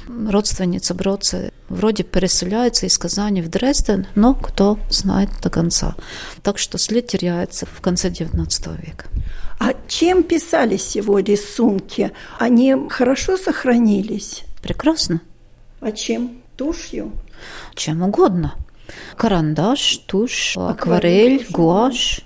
родственница 0.08 0.94
Бродца 0.94 1.52
вроде 1.68 2.04
переселяется 2.04 2.86
из 2.86 2.96
Казани 2.96 3.42
в 3.42 3.50
Дрезден, 3.50 4.06
но 4.14 4.34
кто 4.34 4.78
знает 4.88 5.28
до 5.42 5.50
конца. 5.50 5.94
Так 6.42 6.56
что 6.58 6.78
след 6.78 7.06
теряется 7.06 7.66
в 7.66 7.82
конце 7.82 8.08
XIX 8.08 8.80
века. 8.80 9.06
А 9.58 9.74
чем 9.88 10.22
писались 10.22 10.96
его 10.96 11.18
рисунки? 11.18 12.12
Они 12.38 12.74
хорошо 12.88 13.36
сохранились? 13.36 14.44
Прекрасно. 14.62 15.20
А 15.80 15.92
чем? 15.92 16.42
Тушью? 16.56 17.12
Чем 17.74 18.02
угодно. 18.02 18.54
Карандаш, 19.16 19.98
тушь, 20.06 20.56
Акварель, 20.56 21.36
акварель, 21.36 21.46
гуашь. 21.50 22.20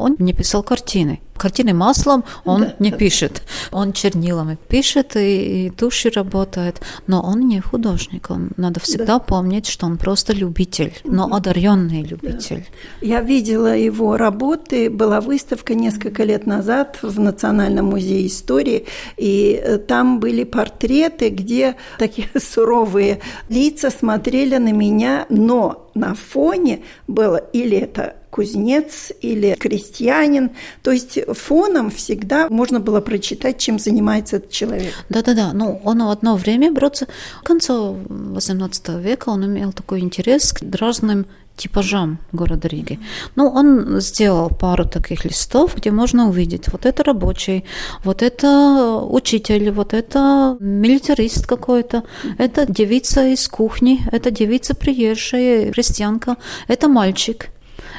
Он 0.00 0.16
не 0.18 0.32
писал 0.32 0.62
картины. 0.62 1.20
картины 1.40 1.72
маслом 1.72 2.24
он 2.44 2.60
да. 2.60 2.74
не 2.78 2.92
пишет. 2.92 3.42
Он 3.72 3.92
чернилами 3.92 4.58
пишет 4.68 5.16
и, 5.16 5.66
и 5.66 5.70
души 5.70 6.10
работает, 6.10 6.80
но 7.06 7.22
он 7.22 7.48
не 7.48 7.60
художник. 7.60 8.30
Он, 8.30 8.50
надо 8.56 8.80
всегда 8.80 9.14
да. 9.14 9.18
помнить, 9.18 9.66
что 9.66 9.86
он 9.86 9.96
просто 9.96 10.34
любитель, 10.34 10.92
но 11.04 11.34
одаренный 11.34 12.02
любитель. 12.02 12.66
Да. 13.00 13.06
Я 13.06 13.20
видела 13.22 13.74
его 13.74 14.16
работы, 14.16 14.90
была 14.90 15.20
выставка 15.20 15.74
несколько 15.74 16.24
лет 16.24 16.46
назад 16.46 16.98
в 17.02 17.18
Национальном 17.18 17.86
музее 17.86 18.26
истории, 18.26 18.86
и 19.16 19.60
э, 19.62 19.78
там 19.78 20.20
были 20.20 20.44
портреты, 20.44 21.30
где 21.30 21.76
такие 21.98 22.28
суровые 22.38 23.20
лица 23.48 23.90
смотрели 23.90 24.58
на 24.58 24.72
меня, 24.72 25.26
но 25.30 25.90
на 25.94 26.14
фоне 26.14 26.80
было 27.06 27.36
или 27.36 27.76
это 27.76 28.16
кузнец 28.30 29.12
или 29.20 29.54
крестьянин. 29.58 30.50
То 30.82 30.92
есть 30.92 31.18
фоном 31.32 31.90
всегда 31.90 32.48
можно 32.48 32.80
было 32.80 33.00
прочитать, 33.00 33.58
чем 33.58 33.78
занимается 33.78 34.36
этот 34.36 34.50
человек. 34.50 34.92
Да-да-да. 35.08 35.52
Ну, 35.52 35.80
он 35.84 36.02
в 36.02 36.10
одно 36.10 36.36
время, 36.36 36.72
бродце, 36.72 37.06
в 37.40 37.44
конце 37.44 37.72
XVIII 37.72 39.00
века 39.00 39.30
он 39.30 39.44
имел 39.46 39.72
такой 39.72 40.00
интерес 40.00 40.52
к 40.52 40.62
разным 40.76 41.26
типажам 41.56 42.18
города 42.32 42.68
Риги. 42.68 42.98
Ну, 43.36 43.48
он 43.48 44.00
сделал 44.00 44.48
пару 44.48 44.86
таких 44.86 45.24
листов, 45.24 45.76
где 45.76 45.90
можно 45.90 46.28
увидеть, 46.28 46.72
вот 46.72 46.86
это 46.86 47.02
рабочий, 47.04 47.64
вот 48.04 48.22
это 48.22 48.96
учитель, 48.96 49.70
вот 49.70 49.92
это 49.92 50.56
милитарист 50.60 51.46
какой-то, 51.46 52.04
это 52.38 52.64
девица 52.66 53.26
из 53.26 53.46
кухни, 53.48 54.00
это 54.10 54.30
девица 54.30 54.74
приезжая, 54.74 55.72
крестьянка, 55.72 56.36
это 56.68 56.88
мальчик. 56.88 57.50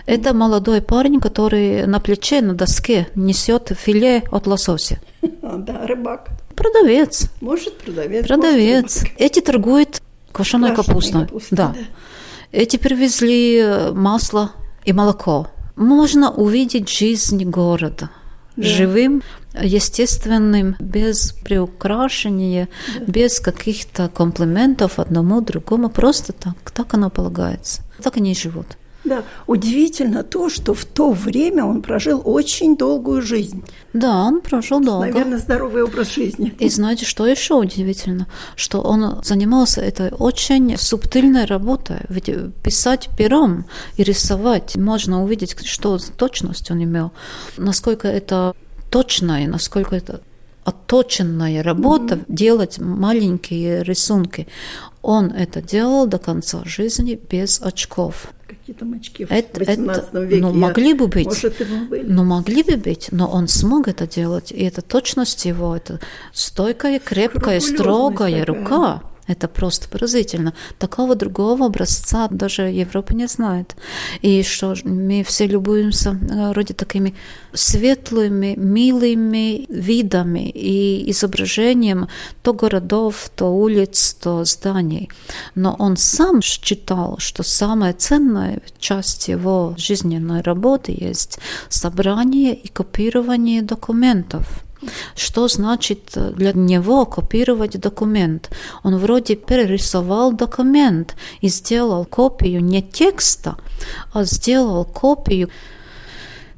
Это 0.05 0.34
молодой 0.34 0.81
парень, 0.81 1.20
который 1.20 1.86
на 1.86 2.00
плече, 2.00 2.41
на 2.41 2.53
доске 2.53 3.08
несет 3.15 3.72
филе 3.77 4.24
от 4.31 4.48
лосося. 4.48 5.00
Да, 5.41 5.86
рыбак. 5.86 6.29
Продавец. 6.55 7.29
Может, 7.41 7.77
продавец. 7.79 8.25
Продавец. 8.25 9.03
Эти 9.17 9.41
торгуют 9.41 10.01
квашеной 10.31 10.74
капустой. 10.75 11.27
Да. 11.51 11.75
да. 11.75 11.75
Эти 12.51 12.77
привезли 12.77 13.58
э, 13.58 13.91
масло 13.91 14.51
и 14.86 14.93
молоко. 14.93 15.48
Можно 15.75 16.31
увидеть 16.31 16.89
жизнь 16.89 17.43
города 17.46 18.10
да. 18.55 18.63
живым, 18.63 19.24
естественным, 19.60 20.75
без 20.79 21.34
приукрашения, 21.34 22.70
да. 23.00 23.05
без 23.05 23.39
каких-то 23.39 24.10
комплиментов 24.10 25.00
одному 25.00 25.41
другому, 25.41 25.89
просто 25.89 26.34
так, 26.34 26.72
так 26.72 26.93
оно 26.93 27.10
полагается. 27.10 27.81
Так 28.01 28.17
они 28.17 28.31
и 28.31 28.36
живут. 28.36 28.77
Да, 29.03 29.24
удивительно 29.48 30.24
то, 30.24 30.50
что 30.50 30.74
в 30.74 30.86
то 30.86 31.12
время 31.12 31.65
он 31.65 31.81
прожил 31.81 32.22
очень 32.24 32.77
долгую 32.77 33.22
жизнь. 33.22 33.63
Да, 33.93 34.25
он 34.25 34.41
прожил 34.41 34.79
долго. 34.79 35.08
Наверное, 35.08 35.39
здоровый 35.39 35.84
образ 35.84 36.13
жизни. 36.13 36.53
И 36.60 36.70
знаете, 36.70 37.05
что 37.05 37.25
еще 37.25 37.55
удивительно? 37.55 38.27
Что 38.55 38.81
он 38.81 39.22
занимался 39.24 39.81
этой 39.81 40.12
очень 40.12 40.77
субтильной 40.77 41.46
работой. 41.46 41.98
Ведь 42.10 42.29
писать 42.63 43.10
пером 43.17 43.65
и 43.98 44.03
рисовать 44.03 44.75
можно 44.75 45.24
увидеть, 45.24 45.55
что 45.65 45.98
точность 46.15 46.70
он 46.70 46.84
имел, 46.84 47.12
насколько 47.58 48.08
это 48.08 48.53
точно 48.91 49.43
и 49.43 49.48
насколько 49.48 49.96
это 49.96 50.22
отточенная 50.63 51.63
работа, 51.63 52.15
mm-hmm. 52.15 52.25
делать 52.27 52.79
маленькие 52.79 53.84
рисунки. 53.84 54.48
Он 55.01 55.31
это 55.31 55.62
делал 55.62 56.05
до 56.05 56.20
конца 56.20 56.62
жизни 56.65 57.20
без 57.29 57.60
очков 57.62 58.27
какие 58.71 58.73
там 58.73 58.93
очки 58.93 59.27
это, 59.29 59.57
в 59.57 59.67
18 59.67 60.03
это, 60.09 60.19
веке. 60.21 60.41
Ну, 60.41 60.53
могли 60.53 60.93
бы 60.93 61.07
быть. 61.07 61.25
Может, 61.25 61.89
были. 61.89 62.03
Ну, 62.03 62.23
могли 62.23 62.63
бы 62.63 62.77
быть, 62.77 63.09
но 63.11 63.27
он 63.27 63.47
смог 63.47 63.87
это 63.87 64.07
делать. 64.07 64.51
И 64.51 64.63
это 64.63 64.81
точность 64.81 65.45
его, 65.45 65.75
это 65.75 65.99
стойкая, 66.33 66.99
крепкая, 66.99 67.59
строгая 67.59 68.45
такая. 68.45 68.45
рука. 68.45 69.01
Это 69.27 69.47
просто 69.47 69.87
поразительно. 69.87 70.53
Такого 70.79 71.15
другого 71.15 71.67
образца 71.67 72.27
даже 72.29 72.63
Европа 72.63 73.13
не 73.13 73.27
знает. 73.27 73.75
И 74.21 74.43
что 74.43 74.75
мы 74.83 75.23
все 75.23 75.47
любуемся 75.47 76.09
э, 76.09 76.49
вроде 76.49 76.73
такими 76.73 77.13
светлыми, 77.53 78.55
милыми 78.57 79.65
видами 79.69 80.49
и 80.49 81.09
изображением 81.11 82.07
то 82.41 82.53
городов, 82.53 83.29
то 83.35 83.45
улиц, 83.53 84.17
то 84.21 84.43
зданий. 84.43 85.10
Но 85.55 85.75
он 85.77 85.97
сам 85.97 86.41
считал, 86.41 87.17
что 87.19 87.43
самая 87.43 87.93
ценная 87.93 88.62
часть 88.79 89.27
его 89.27 89.75
жизненной 89.77 90.41
работы 90.41 90.95
есть 90.97 91.39
собрание 91.69 92.55
и 92.55 92.67
копирование 92.67 93.62
документов. 93.62 94.63
Что 95.15 95.48
значит 95.48 96.12
э, 96.15 96.32
для 96.32 96.54
него 96.54 97.06
копировать 97.06 97.80
документ? 97.80 98.50
Он 98.84 98.98
вроде 98.98 99.36
перерисовал 99.36 100.32
документ 100.32 101.15
и 101.41 101.50
сделал 101.50 102.06
копию 102.06 102.62
не 102.63 102.82
текста, 102.82 103.58
а 104.13 104.24
сделал 104.24 104.86
копию 104.86 105.50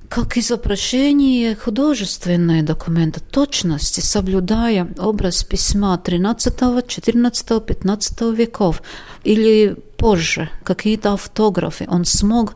как 0.09 0.37
изображение 0.37 1.55
художественные 1.55 2.61
документы, 2.61 3.19
точности, 3.19 3.99
соблюдая 3.99 4.87
образ 4.99 5.43
письма 5.43 5.97
13, 5.97 6.87
14, 6.87 7.65
15 7.65 8.21
веков 8.37 8.83
или 9.23 9.75
позже, 10.03 10.49
какие-то 10.63 11.13
автографы. 11.13 11.85
Он 11.87 12.03
смог 12.03 12.55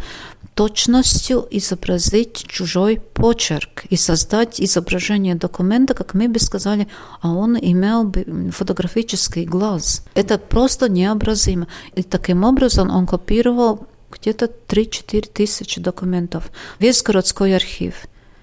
точностью 0.53 1.47
изобразить 1.49 2.45
чужой 2.45 2.99
почерк 3.13 3.85
и 3.89 3.95
создать 3.95 4.59
изображение 4.59 5.35
документа, 5.35 5.93
как 5.93 6.13
мы 6.13 6.27
бы 6.27 6.39
сказали, 6.39 6.87
а 7.21 7.31
он 7.31 7.57
имел 7.57 8.03
бы 8.03 8.51
фотографический 8.51 9.45
глаз. 9.45 10.03
Это 10.13 10.37
просто 10.37 10.89
необразимо. 10.89 11.67
И 11.95 12.03
таким 12.03 12.43
образом 12.43 12.89
он 12.89 13.07
копировал 13.07 13.87
где-то 14.11 14.49
3-4 14.67 15.29
тысячи 15.31 15.79
документов. 15.79 16.51
Весь 16.79 17.01
городской 17.01 17.55
архив, 17.55 17.93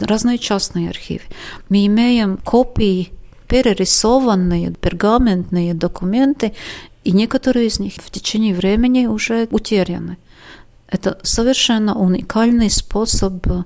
разные 0.01 0.39
частные 0.39 0.89
архивы. 0.89 1.25
Мы 1.69 1.85
имеем 1.87 2.39
копии 2.39 3.13
перерисованные 3.49 4.71
пергаментные 4.71 5.75
документы, 5.75 6.55
и 7.05 7.13
некоторые 7.13 7.67
из 7.67 7.79
них 7.79 7.95
в 7.95 8.11
течение 8.11 8.55
времени 8.55 9.07
уже 9.07 9.47
утеряны. 9.51 10.17
Это 10.89 11.19
совершенно 11.23 11.95
уникальный 11.99 12.71
способ 12.71 13.47
э, 13.47 13.65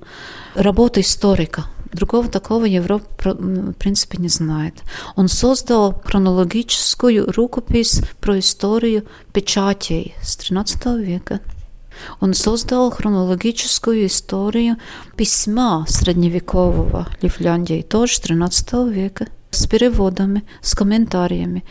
работы 0.55 1.01
историка. 1.01 1.65
Другого 1.91 2.27
такого 2.27 2.65
Европа, 2.65 3.33
в 3.33 3.73
принципе, 3.73 4.17
не 4.17 4.29
знает. 4.29 4.75
Он 5.15 5.27
создал 5.27 6.01
хронологическую 6.05 7.31
рукопись 7.31 8.01
про 8.19 8.39
историю 8.39 9.05
печатей 9.33 10.13
с 10.21 10.37
XIII 10.37 11.01
века. 11.03 11.39
Он 12.19 12.33
создал 12.33 12.91
хронологическую 12.91 14.05
историю 14.05 14.77
письма 15.15 15.85
средневекового 15.87 17.07
Лифляндии, 17.21 17.81
тоже 17.81 18.13
XIII 18.13 18.91
века, 18.91 19.27
с 19.51 19.65
переводами, 19.65 20.43
с 20.61 20.75
комментариями. 20.75 21.63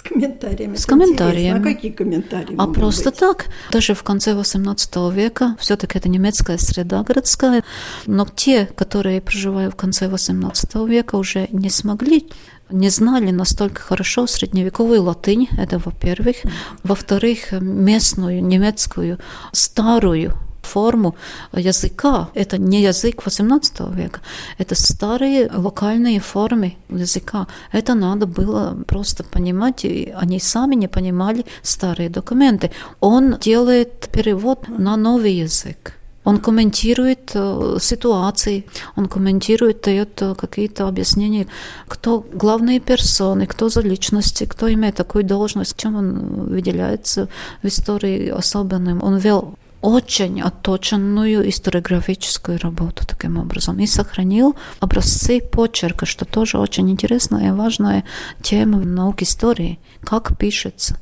С 0.00 0.02
комментариями. 0.02 0.76
С 0.76 0.86
комментариями. 0.86 1.60
А 1.60 1.62
какие 1.62 1.92
комментарии? 1.92 2.54
А 2.58 2.66
просто 2.66 3.10
быть? 3.10 3.18
так. 3.18 3.46
Даже 3.70 3.94
в 3.94 4.02
конце 4.02 4.32
XVIII 4.32 5.12
века 5.12 5.56
все-таки 5.60 5.98
это 5.98 6.08
немецкая 6.08 6.56
среда 6.56 7.02
городская. 7.02 7.64
Но 8.06 8.26
те, 8.34 8.64
которые 8.64 9.20
проживают 9.20 9.74
в 9.74 9.76
конце 9.76 10.06
XVIII 10.06 10.88
века, 10.88 11.16
уже 11.16 11.48
не 11.52 11.68
смогли 11.68 12.28
не 12.70 12.88
знали 12.88 13.32
настолько 13.32 13.82
хорошо 13.82 14.28
средневековую 14.28 15.02
латынь, 15.02 15.48
это 15.58 15.78
во-первых. 15.78 16.36
Во-вторых, 16.84 17.50
местную 17.50 18.44
немецкую 18.44 19.18
старую 19.50 20.34
форму 20.62 21.14
языка. 21.52 22.28
Это 22.34 22.58
не 22.58 22.82
язык 22.82 23.22
XVIII 23.26 23.94
века, 23.94 24.20
это 24.58 24.74
старые 24.74 25.50
локальные 25.52 26.20
формы 26.20 26.76
языка. 26.88 27.46
Это 27.72 27.94
надо 27.94 28.26
было 28.26 28.76
просто 28.86 29.24
понимать, 29.24 29.84
и 29.84 30.12
они 30.16 30.40
сами 30.40 30.74
не 30.76 30.88
понимали 30.88 31.44
старые 31.62 32.08
документы. 32.08 32.70
Он 33.00 33.38
делает 33.38 34.08
перевод 34.12 34.68
на 34.68 34.96
новый 34.96 35.32
язык. 35.32 35.94
Он 36.24 36.38
комментирует 36.38 37.30
э, 37.34 37.78
ситуации, 37.80 38.64
он 38.96 39.06
комментирует, 39.06 39.80
дает 39.80 40.20
э, 40.22 40.34
какие-то 40.34 40.86
объяснения, 40.86 41.46
кто 41.88 42.24
главные 42.34 42.78
персоны, 42.78 43.46
кто 43.46 43.68
за 43.68 43.80
личности, 43.80 44.44
кто 44.44 44.70
имеет 44.70 44.96
такую 44.96 45.24
должность, 45.24 45.76
чем 45.76 45.96
он 45.96 46.50
выделяется 46.50 47.28
в 47.62 47.66
истории 47.66 48.28
особенным. 48.28 49.02
Он 49.02 49.16
вел 49.16 49.54
очень 49.82 50.40
отточенную 50.42 51.48
историографическую 51.48 52.58
работу 52.58 53.06
таким 53.06 53.38
образом 53.38 53.78
и 53.78 53.86
сохранил 53.86 54.56
образцы 54.78 55.40
почерка, 55.40 56.06
что 56.06 56.24
тоже 56.24 56.58
очень 56.58 56.90
интересная 56.90 57.48
и 57.48 57.52
важная 57.52 58.04
тема 58.42 58.78
в 58.78 58.86
науке 58.86 59.24
истории, 59.24 59.78
как 60.02 60.36
пишется 60.36 60.98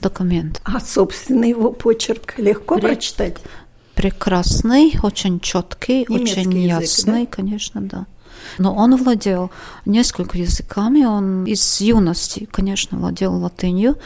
документ. 0.00 0.60
А, 0.64 0.80
собственно, 0.80 1.44
его 1.44 1.72
почерк 1.72 2.38
легко 2.38 2.76
Ре... 2.76 2.82
прочитать? 2.82 3.38
Прекрасный, 3.94 4.94
очень 5.02 5.38
четкий, 5.40 6.06
Немецкий 6.08 6.40
очень 6.40 6.58
язык, 6.58 6.80
ясный, 6.82 7.24
да? 7.24 7.30
конечно, 7.30 7.80
да. 7.80 8.06
Но 8.58 8.74
он 8.74 8.96
владел 8.96 9.50
несколькими 9.86 10.42
языками. 10.42 11.04
Он 11.04 11.44
из 11.44 11.80
юности, 11.80 12.48
конечно, 12.50 12.98
владел 12.98 13.34
латынью. 13.36 13.96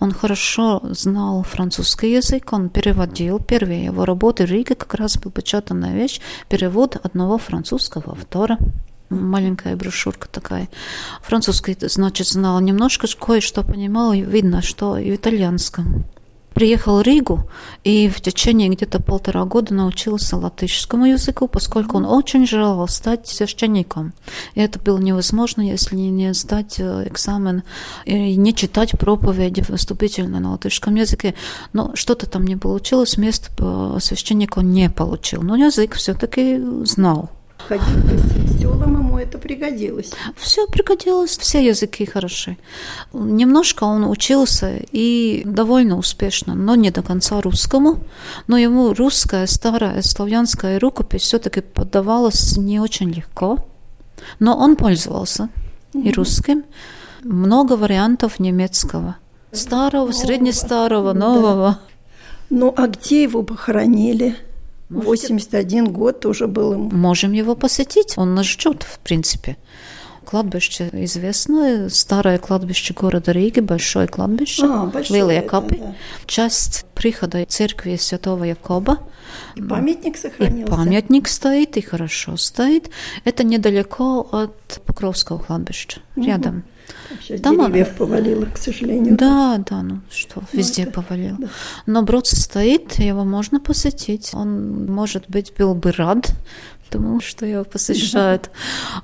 Он 0.00 0.12
хорошо 0.12 0.80
знал 0.90 1.42
французский 1.42 2.12
язык. 2.12 2.52
Он 2.52 2.68
переводил. 2.68 3.38
Первые 3.38 3.84
его 3.84 4.04
работы 4.04 4.44
Риге 4.44 4.74
как 4.74 4.94
раз 4.94 5.16
был 5.18 5.30
печатанная 5.30 5.94
вещь. 5.94 6.20
Перевод 6.48 6.96
одного 7.02 7.38
французского 7.38 8.12
автора 8.12 8.58
маленькая 9.08 9.76
брошюрка 9.76 10.28
такая. 10.28 10.68
Французский, 11.22 11.76
значит, 11.80 12.26
знал 12.26 12.60
немножко, 12.60 13.06
кое-что 13.06 13.62
понимал, 13.62 14.12
и 14.12 14.20
видно, 14.20 14.62
что 14.62 14.98
и 14.98 15.12
в 15.12 15.14
итальянском 15.14 16.04
приехал 16.56 17.00
в 17.00 17.02
Ригу 17.02 17.46
и 17.84 18.08
в 18.08 18.22
течение 18.22 18.70
где-то 18.70 18.98
полтора 18.98 19.44
года 19.44 19.74
научился 19.74 20.38
латышскому 20.38 21.04
языку, 21.04 21.48
поскольку 21.48 21.98
он 21.98 22.06
очень 22.06 22.46
желал 22.46 22.88
стать 22.88 23.28
священником. 23.28 24.14
И 24.54 24.60
это 24.60 24.78
было 24.78 24.96
невозможно, 24.96 25.60
если 25.60 25.96
не 25.96 26.32
сдать 26.32 26.76
э, 26.78 27.08
экзамен 27.08 27.62
и 28.06 28.36
не 28.36 28.54
читать 28.54 28.92
проповеди 28.98 29.62
выступительно 29.68 30.40
на 30.40 30.52
латышском 30.52 30.94
языке. 30.94 31.34
Но 31.74 31.94
что-то 31.94 32.24
там 32.24 32.46
не 32.46 32.56
получилось, 32.56 33.18
место 33.18 33.50
священника 34.00 34.60
он 34.60 34.70
не 34.70 34.88
получил. 34.88 35.42
Но 35.42 35.56
язык 35.56 35.96
все-таки 35.96 36.58
знал 36.86 37.35
ходить 37.58 38.02
по 38.04 38.58
селам, 38.58 38.94
ему 38.94 39.18
это 39.18 39.38
пригодилось. 39.38 40.12
Все 40.36 40.66
пригодилось, 40.66 41.36
все 41.38 41.64
языки 41.66 42.04
хороши. 42.06 42.56
Немножко 43.12 43.84
он 43.84 44.08
учился 44.08 44.80
и 44.92 45.42
довольно 45.44 45.98
успешно, 45.98 46.54
но 46.54 46.74
не 46.74 46.90
до 46.90 47.02
конца 47.02 47.40
русскому. 47.40 48.00
Но 48.46 48.56
ему 48.56 48.94
русская, 48.94 49.46
старая 49.46 50.02
славянская 50.02 50.78
рукопись 50.78 51.22
все-таки 51.22 51.60
поддавалась 51.60 52.56
не 52.56 52.80
очень 52.80 53.10
легко. 53.10 53.58
Но 54.38 54.56
он 54.56 54.76
пользовался 54.76 55.48
и 55.94 56.10
русским. 56.12 56.64
Много 57.22 57.72
вариантов 57.74 58.38
немецкого. 58.38 59.16
Старого, 59.52 60.12
среднестарого, 60.12 61.12
нового. 61.12 61.70
Да. 61.70 61.80
Ну, 62.50 62.74
а 62.76 62.86
где 62.86 63.22
его 63.24 63.42
похоронили? 63.42 64.36
Можете... 64.88 65.08
81 65.08 65.92
год 65.92 66.24
уже 66.26 66.46
был 66.46 66.72
ему. 66.74 66.90
Можем 66.90 67.32
его 67.32 67.54
посетить, 67.56 68.14
он 68.16 68.34
нас 68.34 68.46
ждет, 68.46 68.82
в 68.82 68.98
принципе. 69.00 69.56
Кладбище 70.24 70.90
известное, 70.92 71.88
старое 71.88 72.38
кладбище 72.38 72.94
города 72.94 73.30
Риги, 73.30 73.60
большое 73.60 74.08
кладбище, 74.08 74.66
а, 74.66 74.92
Лилия 75.08 75.40
Капи. 75.40 75.76
Да. 75.76 75.94
Часть 76.26 76.84
прихода 76.94 77.44
церкви 77.46 77.96
Святого 77.96 78.42
Якоба. 78.42 78.98
И 79.54 79.62
памятник 79.62 80.16
сохранился. 80.16 80.72
И 80.72 80.76
памятник 80.76 81.28
стоит, 81.28 81.76
и 81.76 81.80
хорошо 81.80 82.36
стоит. 82.36 82.90
Это 83.24 83.44
недалеко 83.44 84.28
от 84.32 84.80
Покровского 84.84 85.38
кладбища, 85.38 86.00
угу. 86.16 86.26
рядом. 86.26 86.64
Сейчас 87.20 87.40
Там 87.40 87.58
деревьев 87.58 87.88
она... 87.88 87.96
повалило, 87.96 88.44
к 88.46 88.58
сожалению. 88.58 89.16
Да, 89.16 89.62
да, 89.68 89.82
ну 89.82 90.00
что, 90.10 90.40
ну, 90.40 90.46
везде 90.58 90.82
это... 90.82 90.92
повалило. 90.92 91.36
Да. 91.38 91.48
Но 91.86 92.02
брод 92.02 92.26
стоит, 92.26 92.98
его 92.98 93.24
можно 93.24 93.60
посетить. 93.60 94.30
Он, 94.32 94.86
может 94.86 95.24
быть, 95.28 95.52
был 95.56 95.74
бы 95.74 95.92
рад 95.92 96.32
тому, 96.90 97.20
что 97.20 97.46
его 97.46 97.64
посещают. 97.64 98.50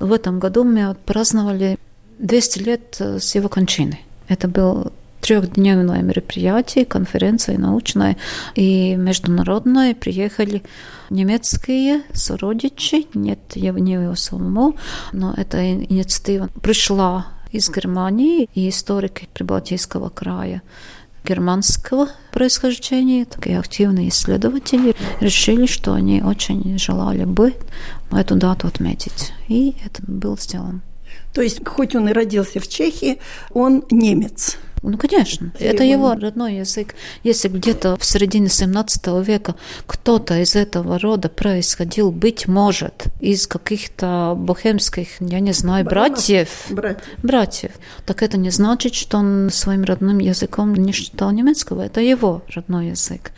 Да. 0.01 0.07
В 0.07 0.13
этом 0.13 0.39
году 0.39 0.65
мы 0.65 0.89
отпраздновали 0.89 1.79
200 2.19 2.59
лет 2.61 2.97
э, 3.01 3.19
с 3.19 3.35
его 3.35 3.49
кончины. 3.49 4.01
Это 4.29 4.49
был 4.49 4.93
трехдневное 5.21 6.03
мероприятие, 6.03 6.85
конференция 6.85 7.59
научная 7.59 8.17
и 8.55 8.97
международная. 8.97 9.95
Приехали 9.95 10.63
немецкие 11.11 12.03
сородичи, 12.13 13.07
нет, 13.15 13.39
не 13.55 13.93
его 13.93 14.15
самому, 14.17 14.77
но 15.13 15.33
эта 15.37 15.73
инициатива 15.73 16.49
пришла 16.61 17.27
из 17.53 17.69
Германии 17.71 18.49
и 18.55 18.69
историки 18.69 19.29
Прибалтийского 19.33 20.09
края 20.09 20.63
германского 21.25 22.09
происхождения, 22.33 23.25
такие 23.25 23.59
активные 23.59 24.09
исследователи, 24.09 24.95
решили, 25.21 25.67
что 25.67 25.93
они 25.93 26.21
очень 26.23 26.79
желали 26.79 27.25
бы 27.25 27.55
эту 28.11 28.35
дату 28.35 28.67
отметить. 28.67 29.33
И 29.49 29.77
это 29.85 30.03
было 30.07 30.37
сделано. 30.37 30.81
То 31.33 31.41
есть, 31.43 31.67
хоть 31.67 31.95
он 31.95 32.09
и 32.09 32.13
родился 32.13 32.61
в 32.61 32.69
Чехии, 32.69 33.19
он 33.53 33.85
немец. 33.91 34.59
Ну, 34.83 34.99
конечно, 34.99 35.53
это, 35.55 35.65
это 35.65 35.85
его 35.85 36.13
родной 36.15 36.57
язык. 36.57 36.95
Если 37.23 37.49
где-то 37.49 37.97
в 37.97 38.05
середине 38.05 38.49
17 38.49 39.25
века 39.25 39.55
кто-то 39.87 40.41
из 40.41 40.57
этого 40.57 40.99
рода 40.99 41.29
происходил, 41.29 42.11
быть 42.11 42.49
может, 42.49 43.05
из 43.21 43.47
каких-то 43.47 44.35
бохемских, 44.37 45.21
я 45.21 45.39
не 45.39 45.53
знаю, 45.53 45.85
Баранов, 45.85 46.11
братьев, 46.15 46.49
братьев, 46.71 47.05
братьев, 47.23 47.73
так 48.07 48.23
это 48.23 48.37
не 48.39 48.51
значит, 48.51 48.95
что 48.95 49.19
он 49.19 49.51
своим 49.53 49.85
родным 49.85 50.19
языком 50.19 50.75
не 50.75 50.93
считал 50.93 51.31
немецкого. 51.31 51.83
Это 51.83 52.01
его 52.01 52.43
родной 52.49 52.89
язык. 52.89 53.31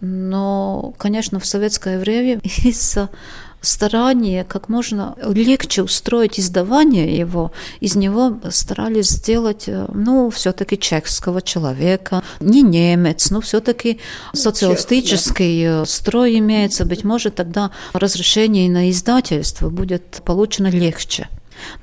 Но, 0.00 0.94
конечно, 0.98 1.38
в 1.38 1.46
советское 1.46 1.98
время 1.98 2.40
из-за 2.64 3.10
старание 3.60 4.44
как 4.44 4.68
можно 4.68 5.16
легче 5.22 5.82
устроить 5.82 6.40
издавание 6.40 7.16
его, 7.16 7.52
из 7.80 7.94
него 7.94 8.38
старались 8.50 9.10
сделать, 9.10 9.64
э, 9.66 9.86
ну, 9.92 10.30
все-таки 10.30 10.78
чешского 10.78 11.42
человека, 11.42 12.22
не 12.40 12.62
немец, 12.62 13.30
но 13.30 13.40
все-таки 13.40 14.00
социалистический 14.32 15.64
да. 15.64 15.82
Э, 15.82 15.86
строй 15.86 16.38
имеется, 16.38 16.84
быть 16.84 17.04
может, 17.04 17.34
тогда 17.34 17.70
разрешение 17.92 18.70
на 18.70 18.90
издательство 18.90 19.68
будет 19.68 20.22
получено 20.24 20.68
легче. 20.68 21.28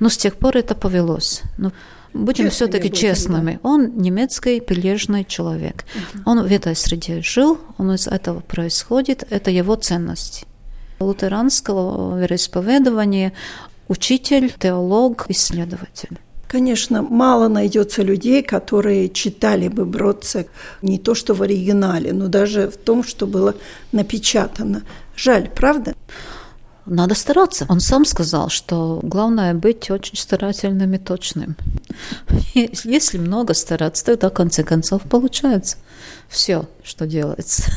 Но 0.00 0.08
с 0.08 0.16
тех 0.16 0.36
пор 0.36 0.56
это 0.56 0.74
повелось. 0.74 1.42
Ну, 1.56 1.70
будем 2.12 2.50
все-таки 2.50 2.90
честными. 2.90 3.60
Да. 3.62 3.68
Он 3.68 3.96
немецкий 3.98 4.60
прилежный 4.60 5.24
человек. 5.24 5.84
Угу. 5.94 6.22
Он 6.30 6.42
в 6.42 6.52
этой 6.52 6.74
среде 6.74 7.22
жил, 7.22 7.58
он 7.76 7.92
из 7.92 8.08
этого 8.08 8.40
происходит, 8.40 9.24
это 9.30 9.52
его 9.52 9.76
ценности 9.76 10.47
лютеранского 11.00 12.18
вероисповедания, 12.18 13.32
учитель, 13.88 14.52
теолог, 14.58 15.26
исследователь. 15.28 16.18
Конечно, 16.48 17.02
мало 17.02 17.48
найдется 17.48 18.02
людей, 18.02 18.42
которые 18.42 19.10
читали 19.10 19.68
бы 19.68 19.84
Бродца 19.84 20.46
не 20.80 20.98
то 20.98 21.14
что 21.14 21.34
в 21.34 21.42
оригинале, 21.42 22.14
но 22.14 22.28
даже 22.28 22.70
в 22.70 22.76
том, 22.78 23.04
что 23.04 23.26
было 23.26 23.54
напечатано. 23.92 24.82
Жаль, 25.14 25.50
правда? 25.54 25.94
Надо 26.86 27.14
стараться. 27.14 27.66
Он 27.68 27.80
сам 27.80 28.06
сказал, 28.06 28.48
что 28.48 29.00
главное 29.02 29.52
быть 29.52 29.90
очень 29.90 30.16
старательным 30.16 30.94
и 30.94 30.98
точным. 30.98 31.54
Если 32.54 33.18
много 33.18 33.52
стараться, 33.52 34.06
тогда 34.06 34.30
в 34.30 34.32
конце 34.32 34.64
концов 34.64 35.02
получается 35.02 35.76
все, 36.30 36.64
что 36.82 37.06
делается. 37.06 37.70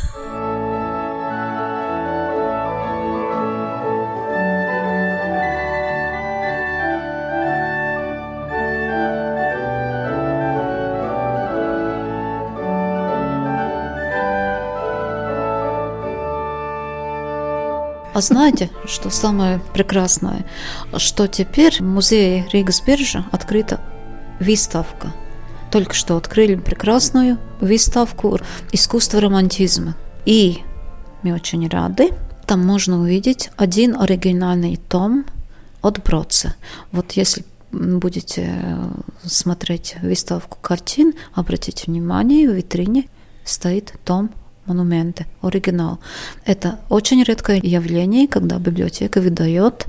А 18.13 18.19
знаете, 18.19 18.69
что 18.85 19.09
самое 19.09 19.61
прекрасное? 19.73 20.45
Что 20.97 21.27
теперь 21.27 21.77
в 21.77 21.85
музее 21.85 22.45
Ригсбиржа 22.51 23.25
открыта 23.31 23.79
выставка. 24.39 25.13
Только 25.71 25.93
что 25.93 26.17
открыли 26.17 26.55
прекрасную 26.55 27.37
выставку 27.61 28.37
искусства 28.73 29.21
романтизма. 29.21 29.95
И 30.25 30.59
мы 31.23 31.33
очень 31.33 31.67
рады. 31.69 32.09
Там 32.45 32.65
можно 32.65 32.99
увидеть 32.99 33.49
один 33.55 33.95
оригинальный 33.95 34.75
том 34.75 35.25
от 35.81 36.03
Бродца. 36.03 36.55
Вот 36.91 37.13
если 37.13 37.45
будете 37.71 38.77
смотреть 39.23 39.95
выставку 40.01 40.57
картин, 40.61 41.13
обратите 41.33 41.85
внимание, 41.87 42.49
в 42.49 42.53
витрине 42.53 43.07
стоит 43.45 43.93
том 44.03 44.31
монументы, 44.71 45.25
оригинал. 45.41 45.99
Это 46.45 46.79
очень 46.89 47.23
редкое 47.23 47.59
явление, 47.63 48.27
когда 48.27 48.57
библиотека 48.57 49.21
выдает 49.21 49.85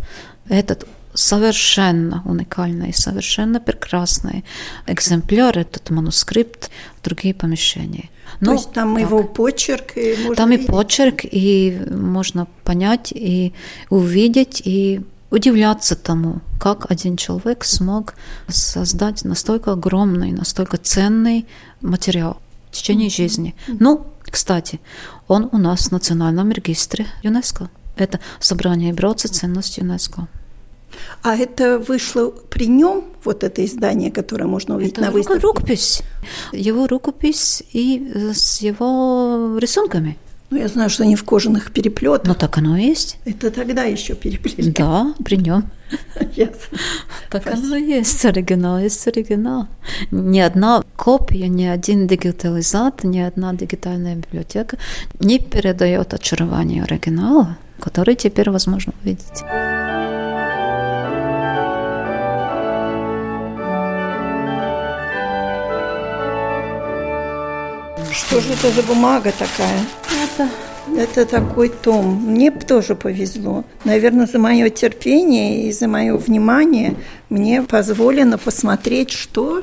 этот 0.49 0.87
совершенно 1.15 2.23
уникальный, 2.25 2.93
совершенно 2.95 3.61
прекрасный 3.61 4.45
экземпляр, 4.87 5.59
этот 5.59 5.91
манускрипт 5.91 6.71
в 7.01 7.05
другие 7.05 7.35
помещения. 7.35 8.09
То 8.41 8.47
ну, 8.47 8.53
есть 8.55 8.73
там 8.73 8.95
так. 8.95 9.05
его 9.05 9.23
почерк? 9.23 9.97
И 9.97 10.17
можно 10.21 10.35
там 10.37 10.51
видеть? 10.51 10.69
и 10.69 10.73
почерк, 10.73 11.21
и 11.25 11.81
можно 11.91 12.47
понять, 12.65 13.13
и 13.15 13.53
увидеть, 13.91 14.63
и 14.65 15.01
удивляться 15.31 15.97
тому, 15.97 16.41
как 16.61 16.91
один 16.91 17.17
человек 17.17 17.65
смог 17.65 18.15
создать 18.49 19.25
настолько 19.25 19.73
огромный, 19.73 20.33
настолько 20.33 20.77
ценный 20.77 21.47
материал 21.81 22.39
в 22.71 22.77
течение 22.77 23.11
жизни. 23.11 23.55
Ну, 23.67 24.07
кстати, 24.33 24.81
он 25.29 25.49
у 25.53 25.59
нас 25.59 25.89
в 25.89 25.93
национальном 25.93 26.51
регистре 26.51 27.07
ЮНЕСКО. 27.23 27.69
Это 27.97 28.19
собрание 28.41 28.93
Бродца 28.95 29.29
ценность 29.29 29.79
ЮНЕСКО. 29.79 30.27
А 31.23 31.37
это 31.37 31.79
вышло 31.79 32.31
при 32.31 32.67
нем, 32.67 33.05
вот 33.25 33.45
это 33.45 33.65
издание, 33.65 34.11
которое 34.11 34.47
можно 34.47 34.77
увидеть 34.77 34.95
Это 34.95 35.03
на 35.03 35.11
выставке? 35.11 35.47
рукопись. 35.47 36.03
Его 36.53 36.87
рукопись 36.87 37.63
и 37.73 38.33
с 38.35 38.63
его 38.63 39.59
рисунками. 39.59 40.17
Ну, 40.53 40.59
я 40.59 40.69
знаю, 40.69 40.91
что 40.91 41.05
они 41.05 41.17
в 41.17 41.25
кожаных 41.25 41.73
переплетах. 41.73 42.27
Ну 42.27 42.35
так 42.35 42.59
оно 42.59 42.77
и 42.77 42.83
есть. 42.83 43.19
Это 43.25 43.51
тогда 43.51 43.85
еще 43.85 44.15
переплели. 44.15 44.71
Да, 44.71 45.15
при 45.25 45.37
нем. 45.37 45.71
Ясно. 46.37 46.79
Так 47.31 47.47
оно 47.47 47.77
и 47.77 47.83
есть. 47.83 48.23
Оригинал 48.27 48.79
есть 48.79 49.09
оригинал. 49.09 49.67
Ни 50.11 50.41
одна 50.41 50.83
копия, 50.95 51.49
ни 51.49 51.65
один 51.65 52.07
дигитализатор, 52.07 53.07
ни 53.07 53.21
одна 53.21 53.55
дигитальная 53.55 54.17
библиотека 54.17 54.77
не 55.21 55.39
передает 55.39 56.13
очарование 56.13 56.83
оригинала, 56.83 57.57
который 57.81 58.15
теперь 58.15 58.51
возможно 58.51 58.93
увидеть. 59.03 59.43
Что 68.27 68.41
же 68.41 68.53
это 68.53 68.71
за 68.71 68.83
бумага 68.83 69.33
такая? 69.33 69.81
Это 70.25 70.49
Это 70.97 71.25
такой 71.25 71.69
том. 71.69 72.33
Мне 72.33 72.51
тоже 72.51 72.95
повезло. 72.95 73.65
Наверное, 73.85 74.27
за 74.27 74.39
мое 74.39 74.69
терпение 74.69 75.69
и 75.69 75.73
за 75.73 75.87
мое 75.89 76.17
внимание 76.17 76.97
мне 77.31 77.63
позволено 77.63 78.37
посмотреть, 78.37 79.11
что 79.11 79.63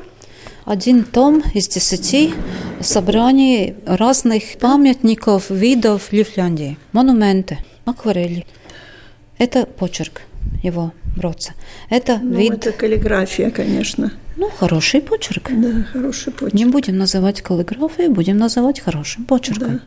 один 0.64 1.04
том 1.04 1.42
из 1.54 1.68
десяти 1.68 2.32
собраний 2.80 3.74
разных 3.86 4.58
памятников, 4.58 5.50
видов 5.50 6.12
Ливляндии. 6.12 6.78
Монументы, 6.92 7.58
акварели. 7.84 8.46
Это 9.38 9.66
почерк 9.66 10.22
его 10.62 10.92
бродца. 11.16 11.54
Это 11.88 12.18
ну, 12.18 12.38
вид, 12.38 12.52
это 12.52 12.72
каллиграфия, 12.72 13.50
конечно. 13.50 14.12
ну, 14.36 14.50
хороший 14.50 15.00
почерк. 15.00 15.50
Да, 15.50 15.84
хороший 15.92 16.32
почерк. 16.32 16.54
Не 16.54 16.66
будем 16.66 16.98
называть 16.98 17.42
каллиграфией, 17.42 18.08
будем 18.08 18.36
называть 18.36 18.80
хорошим 18.80 19.24
почерком. 19.24 19.76
Да. 19.76 19.80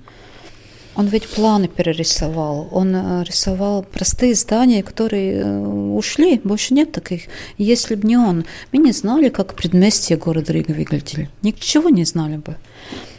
Он 0.96 1.08
ведь 1.08 1.28
планы 1.28 1.68
перерисовал, 1.68 2.68
он 2.72 2.96
э, 2.96 3.24
рисовал 3.24 3.82
простые 3.82 4.36
здания, 4.36 4.84
которые 4.84 5.40
э, 5.40 5.60
ушли, 5.60 6.40
больше 6.44 6.76
нет 6.76 6.92
таких. 6.92 7.24
Если 7.58 7.96
бы 7.96 8.08
не 8.08 8.16
он, 8.16 8.46
мы 8.72 8.78
не 8.78 8.92
знали, 8.92 9.30
как 9.30 9.56
предместье 9.56 10.18
города 10.18 10.54
Рига 10.54 10.72
выглядели. 10.72 11.30
Ничего 11.42 11.90
не 11.90 12.06
знали 12.06 12.38
бы. 12.38 12.58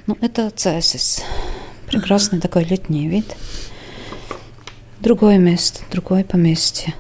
Ну, 0.06 0.16
это 0.20 0.50
Цесис. 0.50 1.22
Прекрасный 1.88 2.40
такой 2.40 2.64
летний 2.64 3.08
вид. 3.08 3.34
Другое 5.00 5.38
место, 5.38 5.80
другое 5.90 6.22
поместье. 6.22 6.94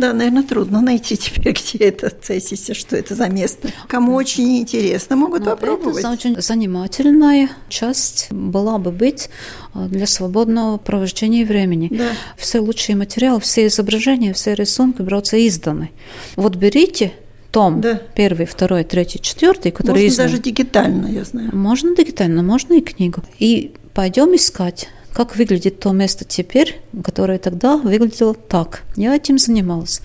Да, 0.00 0.12
наверное, 0.12 0.42
трудно 0.42 0.80
найти 0.80 1.16
теперь, 1.16 1.52
где 1.72 1.84
это 1.84 2.10
Цессисе, 2.10 2.74
что 2.74 2.96
это 2.96 3.14
за 3.14 3.28
место. 3.28 3.68
Кому 3.86 4.14
очень 4.14 4.58
интересно, 4.58 5.16
могут 5.16 5.44
Но 5.44 5.50
попробовать. 5.50 5.98
Это 5.98 6.10
очень 6.10 6.40
занимательная 6.40 7.50
часть 7.68 8.28
была 8.30 8.78
бы 8.78 8.90
быть 8.90 9.28
э, 9.74 9.86
для 9.88 10.06
свободного 10.06 10.78
провождения 10.78 11.44
времени. 11.44 11.88
Да. 11.90 12.08
Все 12.36 12.60
лучшие 12.60 12.96
материалы, 12.96 13.40
все 13.40 13.66
изображения, 13.66 14.32
все 14.32 14.54
рисунки 14.54 15.02
берутся 15.02 15.36
изданы. 15.46 15.90
Вот 16.36 16.56
берите 16.56 17.12
том 17.50 17.80
Да. 17.80 18.00
первый, 18.14 18.46
второй, 18.46 18.84
третий, 18.84 19.20
четвертый, 19.20 19.72
который 19.72 20.02
Можно 20.02 20.08
издан. 20.08 20.26
даже 20.26 20.38
дигитально, 20.38 21.06
я 21.08 21.24
знаю. 21.24 21.50
Можно 21.52 21.94
дигитально, 21.96 22.42
можно 22.42 22.74
и 22.74 22.80
книгу. 22.80 23.22
И 23.38 23.72
пойдем 23.92 24.34
искать, 24.36 24.88
как 25.12 25.36
выглядит 25.36 25.80
то 25.80 25.92
место 25.92 26.24
теперь, 26.24 26.80
которое 27.04 27.38
тогда 27.38 27.76
выглядело 27.76 28.34
так. 28.34 28.82
Я 28.96 29.14
этим 29.14 29.38
занималась. 29.38 30.00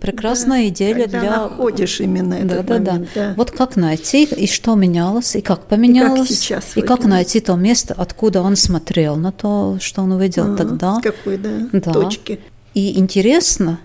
Прекрасная 0.00 0.68
идея 0.68 0.94
Когда 0.94 1.20
для 1.20 1.30
находишь 1.30 2.00
именно 2.00 2.38
да, 2.38 2.56
этот 2.56 2.66
да, 2.66 2.74
момент, 2.74 3.08
да. 3.14 3.28
да. 3.28 3.34
Вот 3.38 3.52
как 3.52 3.76
найти, 3.76 4.24
и 4.24 4.46
что 4.46 4.74
менялось, 4.74 5.34
и 5.34 5.40
как 5.40 5.64
поменялось, 5.64 6.28
сейчас 6.28 6.76
и 6.76 6.82
как 6.82 7.04
найти 7.06 7.40
то 7.40 7.54
место, 7.54 7.94
откуда 7.96 8.42
он 8.42 8.56
смотрел 8.56 9.16
на 9.16 9.32
то, 9.32 9.78
что 9.80 10.02
он 10.02 10.12
увидел 10.12 10.44
Ага, 10.44 10.56
тогда. 10.58 10.96
С 10.96 11.02
какой, 11.02 11.38
да, 11.38 11.50
Да. 11.72 11.92
точки. 11.92 12.38
И 12.74 12.98
интересно, 12.98 13.80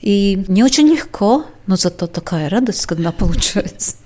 и 0.00 0.44
не 0.46 0.62
очень 0.62 0.86
легко, 0.86 1.46
но 1.66 1.74
зато 1.74 2.06
такая 2.06 2.48
радость, 2.48 2.86
когда 2.86 3.10
получается. 3.18 3.96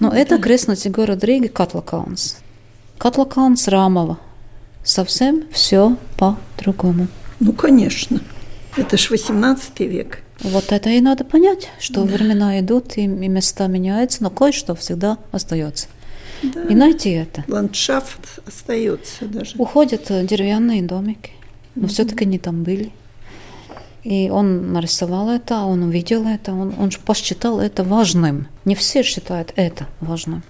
Но 0.00 0.10
это 0.10 0.38
крестный 0.38 0.76
город 0.90 1.22
Риги 1.22 1.48
Катлакаунс. 1.48 2.36
Катлакаунс 2.96 3.68
Рамова. 3.68 4.18
Совсем 4.82 5.44
все 5.52 5.96
по-другому. 6.16 7.08
Ну, 7.40 7.52
конечно. 7.52 8.20
Это 8.76 8.96
ж 8.96 9.10
18 9.10 9.80
век. 9.80 10.22
Вот 10.40 10.72
это 10.72 10.90
и 10.90 11.00
надо 11.00 11.24
понять, 11.24 11.68
что 11.80 12.02
времена 12.02 12.60
идут, 12.60 12.96
и, 12.96 13.02
и 13.02 13.06
места 13.06 13.66
меняются, 13.66 14.22
но 14.22 14.30
кое-что 14.30 14.74
всегда 14.74 15.18
остается. 15.32 15.88
Да. 16.42 16.62
И 16.64 16.74
найти 16.74 17.10
это. 17.10 17.44
Ландшафт 17.48 18.40
остается 18.46 19.24
даже. 19.24 19.56
Уходят 19.58 20.06
деревянные 20.08 20.82
домики, 20.82 21.32
но 21.74 21.88
все-таки 21.88 22.24
они 22.24 22.38
там 22.38 22.62
были. 22.62 22.92
И 24.04 24.30
он 24.30 24.72
нарисовал 24.72 25.28
это, 25.28 25.64
он 25.64 25.82
увидел 25.82 26.24
это, 26.24 26.52
он, 26.52 26.72
он 26.78 26.90
посчитал 27.04 27.60
это 27.60 27.82
важным. 27.82 28.46
Не 28.64 28.74
все 28.76 29.02
считают 29.02 29.52
это 29.56 29.88
важным. 30.00 30.44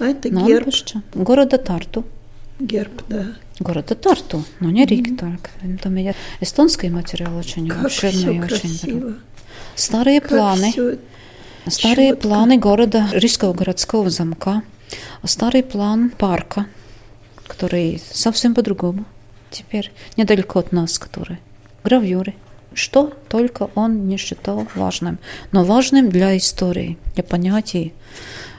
А 0.00 0.06
это 0.06 0.30
Но 0.30 0.46
герб. 0.46 0.68
Города 1.14 1.58
Тарту. 1.58 2.04
Герб, 2.58 3.02
да. 3.08 3.26
Города 3.60 3.94
Тарту, 3.94 4.44
но 4.60 4.70
не 4.70 4.84
Риги 4.84 5.14
только. 5.14 5.50
Там 5.82 5.96
и 5.96 6.12
эстонский 6.40 6.90
материал 6.90 7.36
очень 7.36 7.68
Как 7.68 7.88
все 7.88 8.08
обширный 8.08 8.36
и 8.36 8.40
очень 8.40 8.48
красиво. 8.48 9.14
Старые 9.74 10.20
Как 10.20 10.30
планы. 10.30 10.70
всё 10.72 10.96
Старые 11.68 12.10
чётко. 12.10 12.28
планы 12.28 12.58
города, 12.58 13.08
Рижского 13.12 13.52
городского 13.52 14.10
замка, 14.10 14.62
старый 15.24 15.62
план 15.62 16.10
парка, 16.10 16.66
который 17.46 18.02
совсем 18.12 18.54
по-другому 18.54 19.04
теперь, 19.50 19.92
недалеко 20.16 20.60
от 20.60 20.72
нас, 20.72 20.98
который 20.98 21.38
гравюры. 21.84 22.34
Что 22.74 23.12
только 23.28 23.70
он 23.74 24.08
не 24.08 24.16
считал 24.18 24.66
важным, 24.74 25.18
но 25.52 25.64
важным 25.64 26.10
для 26.10 26.36
истории, 26.36 26.98
для 27.14 27.24
понятий, 27.24 27.92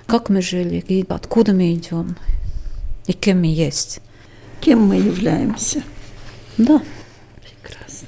как 0.08 0.30
мы 0.30 0.42
жили, 0.42 0.84
и 0.88 1.06
откуда 1.08 1.54
мы 1.54 1.74
идем, 1.74 2.18
и 3.10 3.14
кем 3.14 3.40
мы 3.40 3.48
есть. 3.48 4.02
Кем 4.62 4.84
мы 4.84 4.98
являемся? 4.98 5.82
Да, 6.60 6.80
Прекрасно. 7.42 8.08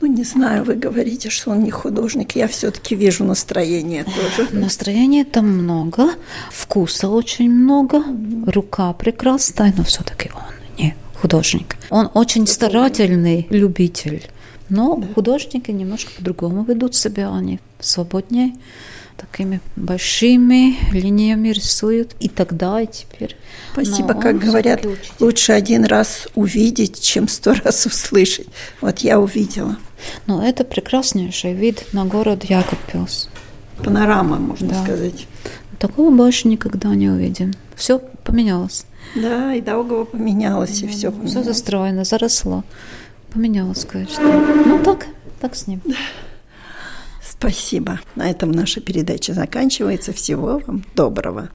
Ну, 0.00 0.06
не 0.06 0.24
знаю, 0.24 0.64
вы 0.64 0.76
говорите, 0.76 1.28
что 1.28 1.50
он 1.50 1.62
не 1.62 1.70
художник. 1.70 2.36
Я 2.36 2.48
все-таки 2.48 2.96
вижу 2.96 3.24
настроение 3.24 4.04
тоже. 4.04 4.48
настроения 4.52 5.26
там 5.26 5.46
много, 5.46 6.14
вкуса 6.50 7.08
очень 7.08 7.50
много, 7.50 8.02
рука 8.46 8.94
прекрасная, 8.94 9.74
но 9.76 9.84
все-таки 9.84 10.30
он 10.34 10.54
не 10.78 10.96
художник. 11.20 11.76
Он 11.90 12.08
очень 12.14 12.46
старательный 12.46 13.46
любитель, 13.50 14.26
но 14.70 15.02
художники 15.14 15.70
немножко 15.70 16.12
по-другому 16.16 16.64
ведут 16.64 16.94
себя, 16.94 17.30
они 17.30 17.60
свободнее, 17.78 18.54
такими 19.20 19.60
большими 19.76 20.76
линиями 20.92 21.48
рисуют. 21.48 22.14
И 22.20 22.28
тогда, 22.28 22.80
и 22.80 22.86
теперь. 22.86 23.36
Спасибо, 23.72 24.14
Но 24.14 24.20
как 24.20 24.38
говорят, 24.38 24.84
лучше 25.18 25.52
один 25.52 25.84
раз 25.84 26.28
увидеть, 26.34 27.00
чем 27.00 27.28
сто 27.28 27.54
раз 27.64 27.86
услышать. 27.86 28.46
Вот 28.80 29.00
я 29.00 29.20
увидела. 29.20 29.76
Но 30.26 30.42
это 30.46 30.64
прекраснейший 30.64 31.52
вид 31.54 31.84
на 31.92 32.04
город 32.04 32.44
Якобпилс. 32.44 33.28
Панорама, 33.84 34.36
можно 34.36 34.68
Да. 34.68 34.82
сказать. 34.84 35.26
Такого 35.78 36.10
больше 36.10 36.48
никогда 36.48 36.88
не 36.94 37.08
увидим. 37.08 37.52
Все 37.76 37.98
поменялось. 37.98 38.84
Да, 39.14 39.54
и 39.54 39.60
Даугава 39.60 40.04
поменялось, 40.04 40.82
и 40.82 40.86
все 40.86 41.10
Все 41.10 41.10
поменялось. 41.12 41.44
застроено, 41.46 42.04
заросло. 42.04 42.64
Поменялось 43.32 43.84
кое-что. 43.84 44.22
Ну 44.22 44.78
так, 44.82 45.06
так 45.40 45.54
с 45.56 45.66
ним. 45.66 45.80
Спасибо. 47.40 47.98
На 48.16 48.30
этом 48.30 48.52
наша 48.52 48.82
передача 48.82 49.32
заканчивается. 49.32 50.12
Всего 50.12 50.58
вам 50.66 50.84
доброго. 50.94 51.48